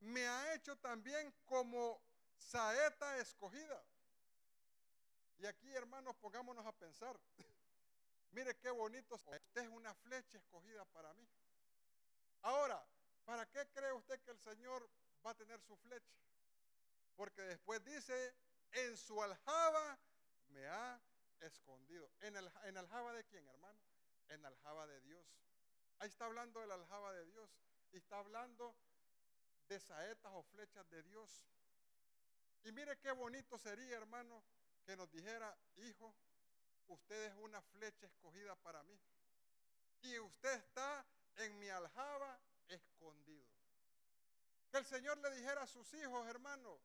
me 0.00 0.26
ha 0.26 0.54
hecho 0.54 0.76
también 0.76 1.32
como 1.44 2.00
saeta 2.36 3.18
escogida. 3.18 3.82
Y 5.38 5.46
aquí, 5.46 5.72
hermanos, 5.74 6.14
pongámonos 6.16 6.64
a 6.66 6.72
pensar. 6.72 7.18
Mire 8.32 8.56
qué 8.56 8.70
bonito. 8.70 9.14
Usted 9.14 9.62
es 9.62 9.68
una 9.68 9.94
flecha 9.94 10.38
escogida 10.38 10.84
para 10.86 11.12
mí. 11.14 11.28
Ahora, 12.42 12.84
¿para 13.24 13.46
qué 13.46 13.66
cree 13.72 13.92
usted 13.92 14.20
que 14.20 14.30
el 14.30 14.38
Señor 14.38 14.88
va 15.24 15.30
a 15.30 15.34
tener 15.34 15.60
su 15.62 15.76
flecha? 15.76 16.14
Porque 17.16 17.42
después 17.42 17.82
dice, 17.84 18.34
en 18.72 18.96
su 18.96 19.22
aljaba 19.22 19.98
me 20.48 20.66
ha 20.66 21.00
escondido. 21.40 22.10
¿En, 22.20 22.36
el, 22.36 22.50
en 22.64 22.76
aljaba 22.76 23.12
de 23.12 23.24
quién, 23.24 23.46
hermano? 23.46 23.78
En 24.28 24.44
aljaba 24.44 24.86
de 24.86 25.00
Dios. 25.02 25.24
Ahí 25.98 26.08
está 26.08 26.26
hablando 26.26 26.60
del 26.60 26.70
aljaba 26.72 27.12
de 27.12 27.24
Dios. 27.26 27.50
Y 27.92 27.98
está 27.98 28.18
hablando 28.18 28.74
de 29.68 29.80
saetas 29.80 30.32
o 30.34 30.42
flechas 30.42 30.88
de 30.90 31.02
Dios. 31.02 31.44
Y 32.64 32.72
mire 32.72 32.98
qué 32.98 33.12
bonito 33.12 33.58
sería, 33.58 33.96
hermano, 33.96 34.42
que 34.84 34.96
nos 34.96 35.10
dijera, 35.10 35.56
hijo, 35.76 36.14
usted 36.88 37.26
es 37.26 37.34
una 37.36 37.60
flecha 37.62 38.06
escogida 38.06 38.56
para 38.56 38.82
mí. 38.82 38.98
Y 40.02 40.18
usted 40.18 40.52
está 40.54 41.04
en 41.36 41.58
mi 41.58 41.68
aljaba 41.68 42.38
escondido. 42.68 43.46
Que 44.70 44.78
el 44.78 44.86
Señor 44.86 45.18
le 45.18 45.30
dijera 45.30 45.62
a 45.62 45.66
sus 45.66 45.92
hijos, 45.94 46.26
hermano, 46.26 46.80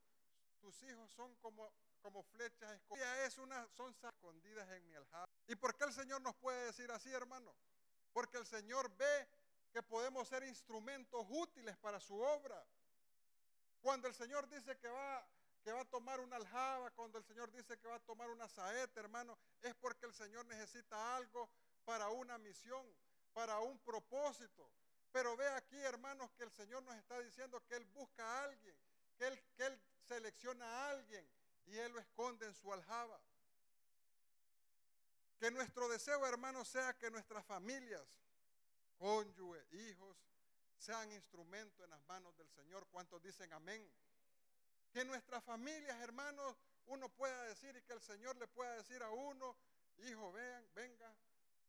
tus 0.59 0.81
hijos 0.83 1.11
son 1.11 1.33
como, 1.37 1.73
como 2.01 2.23
flechas 2.23 2.71
escondidas. 2.71 3.19
Es 3.19 3.37
una, 3.37 3.67
son 3.69 3.95
escondidas 4.01 4.69
en 4.71 4.87
mi 4.87 4.95
aljaba. 4.95 5.27
¿Y 5.47 5.55
por 5.55 5.75
qué 5.75 5.85
el 5.85 5.93
Señor 5.93 6.21
nos 6.21 6.35
puede 6.35 6.65
decir 6.65 6.91
así, 6.91 7.11
hermano? 7.11 7.55
Porque 8.13 8.37
el 8.37 8.45
Señor 8.45 8.95
ve 8.97 9.27
que 9.71 9.83
podemos 9.83 10.27
ser 10.27 10.43
instrumentos 10.43 11.25
útiles 11.29 11.77
para 11.77 11.99
su 11.99 12.19
obra. 12.19 12.65
Cuando 13.81 14.07
el 14.07 14.13
Señor 14.13 14.47
dice 14.49 14.77
que 14.77 14.87
va 14.87 15.25
que 15.63 15.71
va 15.71 15.81
a 15.81 15.85
tomar 15.85 16.19
una 16.19 16.37
aljaba, 16.37 16.89
cuando 16.91 17.17
el 17.17 17.23
Señor 17.25 17.51
dice 17.51 17.77
que 17.77 17.87
va 17.87 17.95
a 17.95 17.99
tomar 17.99 18.29
una 18.29 18.47
saeta, 18.47 18.99
hermano, 18.99 19.37
es 19.61 19.75
porque 19.75 20.05
el 20.05 20.13
Señor 20.13 20.45
necesita 20.45 21.15
algo 21.15 21.49
para 21.85 22.09
una 22.09 22.37
misión, 22.37 22.85
para 23.33 23.59
un 23.59 23.77
propósito. 23.79 24.71
Pero 25.11 25.35
ve 25.35 25.47
aquí, 25.49 25.77
hermanos, 25.77 26.31
que 26.37 26.43
el 26.43 26.51
Señor 26.51 26.83
nos 26.83 26.95
está 26.95 27.19
diciendo 27.19 27.61
que 27.67 27.75
Él 27.75 27.85
busca 27.87 28.23
a 28.23 28.43
alguien, 28.45 28.75
que 29.17 29.27
Él, 29.27 29.43
que 29.57 29.65
Él 29.65 29.81
selecciona 30.07 30.65
a 30.65 30.89
alguien 30.91 31.27
y 31.65 31.77
Él 31.77 31.91
lo 31.91 31.99
esconde 31.99 32.45
en 32.45 32.53
su 32.53 32.71
aljaba. 32.71 33.19
Que 35.39 35.51
nuestro 35.51 35.87
deseo, 35.87 36.25
hermanos, 36.25 36.67
sea 36.67 36.97
que 36.97 37.09
nuestras 37.09 37.45
familias, 37.45 38.05
cónyuge, 38.99 39.65
hijos, 39.71 40.15
sean 40.77 41.11
instrumentos 41.11 41.83
en 41.83 41.89
las 41.89 42.01
manos 42.03 42.37
del 42.37 42.49
Señor. 42.49 42.85
¿Cuántos 42.91 43.23
dicen 43.23 43.51
amén? 43.53 43.83
Que 44.91 45.03
nuestras 45.05 45.43
familias, 45.43 45.99
hermanos, 46.01 46.55
uno 46.85 47.09
pueda 47.09 47.43
decir 47.45 47.75
y 47.75 47.81
que 47.81 47.93
el 47.93 48.01
Señor 48.01 48.35
le 48.37 48.47
pueda 48.47 48.73
decir 48.75 49.01
a 49.01 49.09
uno, 49.09 49.55
hijo, 49.97 50.31
vean, 50.31 50.67
venga, 50.75 51.11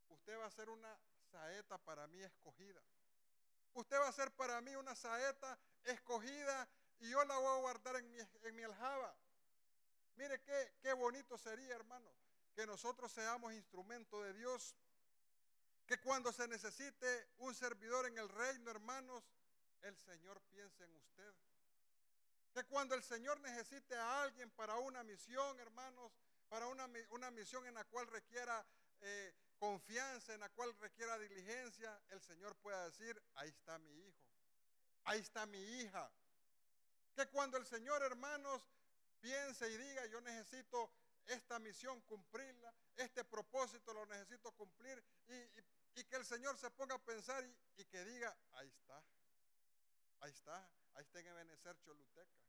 usted 0.09 0.39
va 0.39 0.47
a 0.47 0.51
ser 0.51 0.68
una 0.68 0.99
saeta 1.31 1.78
para 1.78 2.07
mí 2.09 2.20
escogida. 2.22 2.83
Usted 3.74 3.99
va 3.99 4.09
a 4.09 4.12
ser 4.12 4.31
para 4.33 4.61
mí 4.61 4.74
una 4.74 4.95
saeta 4.95 5.59
escogida 5.85 6.68
y 6.99 7.11
yo 7.11 7.24
la 7.24 7.39
voy 7.39 7.59
a 7.59 7.61
guardar 7.61 7.97
en 7.97 8.11
mi, 8.11 8.18
en 8.18 8.57
mi 8.57 8.62
aljaba. 8.62 9.14
Mire 10.16 10.41
qué, 10.43 10.72
qué 10.83 10.93
bonito 10.93 11.39
sería, 11.39 11.74
hermano, 11.74 12.11
que 12.55 12.66
nosotros 12.66 13.12
seamos 13.12 13.53
instrumento 13.53 14.22
de 14.22 14.35
Dios. 14.35 14.74
Que 15.91 15.99
cuando 15.99 16.32
se 16.32 16.47
necesite 16.47 17.30
un 17.38 17.53
servidor 17.53 18.07
en 18.07 18.16
el 18.16 18.28
reino, 18.28 18.70
hermanos, 18.70 19.24
el 19.82 19.97
Señor 19.97 20.41
piense 20.43 20.84
en 20.84 20.95
usted. 20.95 21.34
Que 22.55 22.62
cuando 22.62 22.95
el 22.95 23.03
Señor 23.03 23.41
necesite 23.41 23.97
a 23.97 24.22
alguien 24.22 24.53
para 24.53 24.76
una 24.76 25.03
misión, 25.03 25.59
hermanos, 25.59 26.12
para 26.49 26.68
una, 26.68 26.88
una 27.09 27.32
misión 27.32 27.66
en 27.66 27.74
la 27.74 27.82
cual 27.86 28.07
requiera 28.07 28.64
eh, 29.01 29.34
confianza, 29.59 30.32
en 30.32 30.38
la 30.38 30.49
cual 30.51 30.72
requiera 30.78 31.18
diligencia, 31.18 32.01
el 32.11 32.22
Señor 32.22 32.55
pueda 32.59 32.84
decir, 32.84 33.20
ahí 33.34 33.49
está 33.49 33.76
mi 33.80 33.91
hijo, 33.91 34.24
ahí 35.03 35.18
está 35.18 35.45
mi 35.47 35.59
hija. 35.59 36.09
Que 37.16 37.26
cuando 37.30 37.57
el 37.57 37.66
Señor, 37.66 38.01
hermanos, 38.05 38.62
piense 39.20 39.68
y 39.68 39.76
diga, 39.76 40.07
yo 40.07 40.20
necesito 40.20 40.93
esta 41.26 41.59
misión 41.59 42.01
cumplirla, 42.03 42.72
este 42.95 43.24
propósito 43.24 43.93
lo 43.93 44.07
necesito 44.07 44.53
cumplir, 44.53 45.03
y, 45.26 45.80
que 46.05 46.16
el 46.16 46.24
Señor 46.24 46.57
se 46.59 46.70
ponga 46.70 46.94
a 46.94 46.98
pensar 46.98 47.44
y, 47.76 47.84
que 47.84 48.05
diga, 48.05 48.36
ahí 48.53 48.68
está, 48.68 49.03
ahí 50.20 50.30
está, 50.30 50.70
ahí 50.94 51.03
está 51.03 51.20
en 51.20 51.26
Ebenezer 51.26 51.78
Choluteca, 51.80 52.40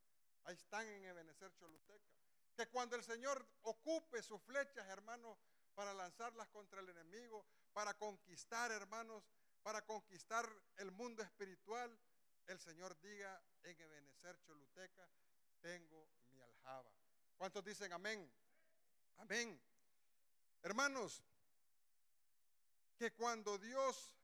ahí 0.44 0.56
están 0.56 0.88
en 0.88 1.06
Ebenezer 1.06 1.54
Choluteca. 1.56 2.14
Que 2.56 2.68
cuando 2.68 2.96
el 2.96 3.04
Señor 3.04 3.46
ocupe 3.62 4.22
sus 4.22 4.42
flechas, 4.44 4.88
hermanos, 4.90 5.38
para 5.74 5.94
lanzarlas 5.94 6.48
contra 6.50 6.82
el 6.82 6.90
enemigo, 6.90 7.46
para 7.74 7.94
conquistar, 7.94 8.72
hermanos, 8.72 9.24
para 9.64 9.82
conquistar 9.84 10.48
el 10.78 10.92
mundo 10.92 11.24
espiritual, 11.24 11.98
el 12.48 12.60
Señor 12.60 13.00
diga 13.00 13.42
en 13.64 13.80
Ebenezer 13.80 14.40
Choluteca, 14.42 15.08
tengo 15.62 16.10
mi 16.30 16.42
aljaba. 16.42 16.92
¿Cuántos 17.38 17.64
dicen 17.64 17.94
amén? 17.94 18.32
Amén. 19.18 19.60
Hermanos, 20.64 21.24
que 23.02 23.12
cuando 23.14 23.58
Dios 23.58 24.16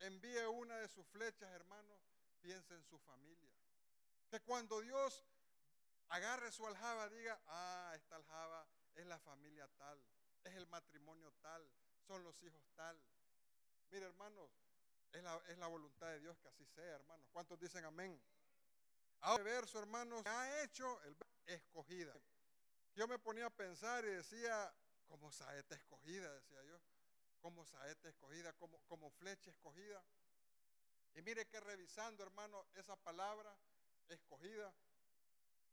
envíe 0.00 0.44
una 0.46 0.76
de 0.76 0.88
sus 0.88 1.06
flechas, 1.06 1.50
hermanos, 1.52 1.98
piense 2.42 2.74
en 2.74 2.84
su 2.84 2.98
familia. 2.98 3.50
Que 4.30 4.40
cuando 4.40 4.82
Dios 4.82 5.24
agarre 6.10 6.52
su 6.52 6.66
aljaba, 6.66 7.08
diga, 7.08 7.40
ah, 7.46 7.92
esta 7.96 8.16
aljaba 8.16 8.68
es 8.94 9.06
la 9.06 9.18
familia 9.18 9.66
tal 9.78 9.98
es 10.44 10.54
el 10.54 10.66
matrimonio 10.66 11.32
tal, 11.40 11.66
son 12.06 12.22
los 12.22 12.42
hijos 12.42 12.62
tal. 12.74 12.98
Mire, 13.90 14.06
hermanos, 14.06 14.50
es 15.12 15.22
la, 15.22 15.36
es 15.48 15.58
la 15.58 15.66
voluntad 15.66 16.08
de 16.08 16.20
Dios 16.20 16.38
que 16.38 16.48
así 16.48 16.66
sea, 16.66 16.96
hermanos. 16.96 17.26
¿Cuántos 17.32 17.58
dicen 17.58 17.84
amén? 17.84 18.20
Ahora, 19.20 19.42
verso, 19.42 19.78
hermanos, 19.78 20.24
ha 20.26 20.62
hecho 20.62 21.00
el 21.02 21.16
escogida. 21.46 22.14
Yo 22.94 23.08
me 23.08 23.18
ponía 23.18 23.46
a 23.46 23.50
pensar 23.50 24.04
y 24.04 24.08
decía, 24.08 24.72
como 25.06 25.32
saeta 25.32 25.74
escogida, 25.74 26.32
decía 26.32 26.62
yo, 26.64 26.78
como 27.40 27.64
saeta 27.64 28.08
escogida, 28.08 28.52
como, 28.54 28.80
como 28.88 29.10
flecha 29.10 29.50
escogida. 29.50 30.02
Y 31.14 31.22
mire 31.22 31.46
que 31.46 31.60
revisando, 31.60 32.22
hermano, 32.22 32.66
esa 32.74 32.96
palabra 32.96 33.54
escogida, 34.08 34.72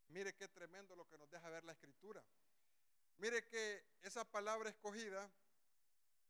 mire 0.07 0.33
qué 0.33 0.47
tremendo 0.47 0.95
lo 0.95 1.07
que 1.07 1.17
nos 1.17 1.29
deja 1.29 1.49
ver 1.49 1.63
la 1.63 1.73
escritura. 1.73 2.23
Mire 3.17 3.45
que 3.47 3.83
esa 4.01 4.25
palabra 4.25 4.69
escogida 4.69 5.29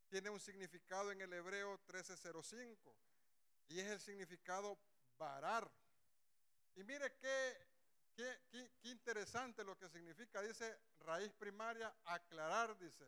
tiene 0.10 0.30
un 0.30 0.40
significado 0.40 1.12
en 1.12 1.22
el 1.22 1.34
hebreo 1.34 1.72
1305 1.88 2.96
y 3.70 3.80
es 3.80 3.88
el 3.88 4.00
significado 4.00 4.78
varar. 5.18 5.70
Y 6.76 6.84
mire 6.84 7.12
qué, 7.18 7.68
qué, 8.16 8.72
interesante 8.84 9.64
lo 9.64 9.78
que 9.78 9.90
significa. 9.90 10.42
Dice 10.42 10.78
raíz 11.00 11.34
primaria, 11.34 11.94
aclarar, 12.06 12.78
dice, 12.78 13.06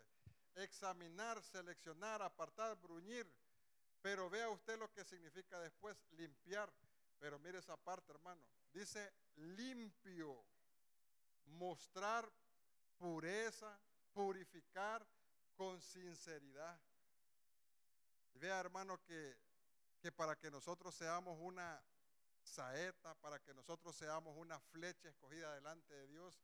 examinar, 0.57 1.41
seleccionar, 1.41 2.21
apartar, 2.21 2.75
bruñir. 2.77 3.27
Pero 4.01 4.29
vea 4.29 4.49
usted 4.49 4.77
lo 4.77 4.91
que 4.91 5.03
significa 5.03 5.59
después, 5.59 5.97
limpiar. 6.11 6.71
Pero 7.19 7.39
mire 7.39 7.59
esa 7.59 7.77
parte, 7.77 8.11
hermano. 8.11 8.41
Dice 8.73 9.11
limpio, 9.35 10.43
mostrar 11.45 12.29
pureza, 12.97 13.79
purificar 14.13 15.05
con 15.55 15.81
sinceridad. 15.81 16.79
Vea, 18.35 18.59
hermano, 18.59 18.99
que, 19.03 19.35
que 19.99 20.11
para 20.11 20.35
que 20.35 20.51
nosotros 20.51 20.93
seamos 20.93 21.37
una 21.41 21.81
saeta, 22.43 23.15
para 23.15 23.39
que 23.39 23.53
nosotros 23.53 23.95
seamos 23.95 24.35
una 24.37 24.59
flecha 24.59 25.09
escogida 25.09 25.53
delante 25.55 25.93
de 25.93 26.07
Dios, 26.07 26.39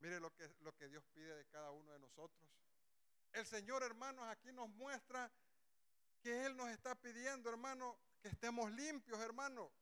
mire 0.00 0.20
lo 0.20 0.32
que, 0.34 0.48
lo 0.60 0.74
que 0.74 0.88
Dios 0.88 1.04
pide 1.12 1.34
de 1.34 1.44
cada 1.46 1.70
uno 1.70 1.92
de 1.92 1.98
nosotros. 1.98 2.48
El 3.34 3.46
Señor, 3.46 3.82
hermanos, 3.82 4.24
aquí 4.28 4.52
nos 4.52 4.68
muestra 4.68 5.28
que 6.22 6.46
Él 6.46 6.56
nos 6.56 6.70
está 6.70 6.94
pidiendo, 6.94 7.50
hermano, 7.50 7.98
que 8.22 8.28
estemos 8.28 8.70
limpios, 8.70 9.20
hermano. 9.20 9.72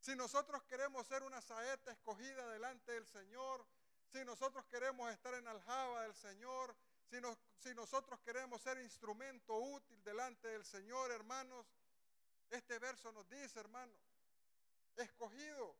Si 0.00 0.16
nosotros 0.16 0.62
queremos 0.64 1.06
ser 1.06 1.22
una 1.22 1.42
saeta 1.42 1.92
escogida 1.92 2.48
delante 2.48 2.92
del 2.92 3.06
Señor, 3.06 3.66
si 4.10 4.24
nosotros 4.24 4.64
queremos 4.66 5.12
estar 5.12 5.34
en 5.34 5.46
aljaba 5.46 6.04
del 6.04 6.14
Señor, 6.14 6.74
si, 7.10 7.18
si 7.58 7.74
nosotros 7.74 8.18
queremos 8.20 8.62
ser 8.62 8.78
instrumento 8.78 9.54
útil 9.54 10.02
delante 10.02 10.48
del 10.48 10.64
Señor, 10.64 11.10
hermanos, 11.10 11.66
este 12.48 12.78
verso 12.78 13.12
nos 13.12 13.28
dice, 13.28 13.60
hermano, 13.60 13.92
escogido, 14.96 15.76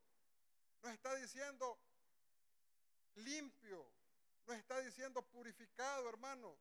nos 0.83 0.93
está 0.93 1.15
diciendo 1.15 1.79
limpio, 3.15 3.96
nos 4.47 4.57
está 4.57 4.81
diciendo 4.81 5.23
purificado, 5.23 6.09
hermano. 6.09 6.57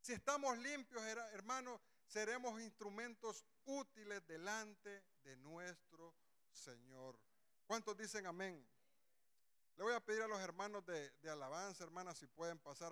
Si 0.00 0.12
estamos 0.12 0.58
limpios, 0.58 1.02
hermano, 1.32 1.80
seremos 2.06 2.60
instrumentos 2.60 3.44
útiles 3.64 4.26
delante 4.26 5.02
de 5.22 5.36
nuestro 5.36 6.14
Señor. 6.52 7.18
¿Cuántos 7.66 7.96
dicen 7.96 8.26
amén? 8.26 8.66
Le 9.76 9.82
voy 9.82 9.94
a 9.94 10.00
pedir 10.00 10.22
a 10.22 10.28
los 10.28 10.40
hermanos 10.40 10.84
de, 10.84 11.10
alabanza, 11.30 11.82
hermanas, 11.82 12.18
si 12.18 12.26
pueden 12.26 12.58
pasar 12.58 12.88
a 12.88 12.90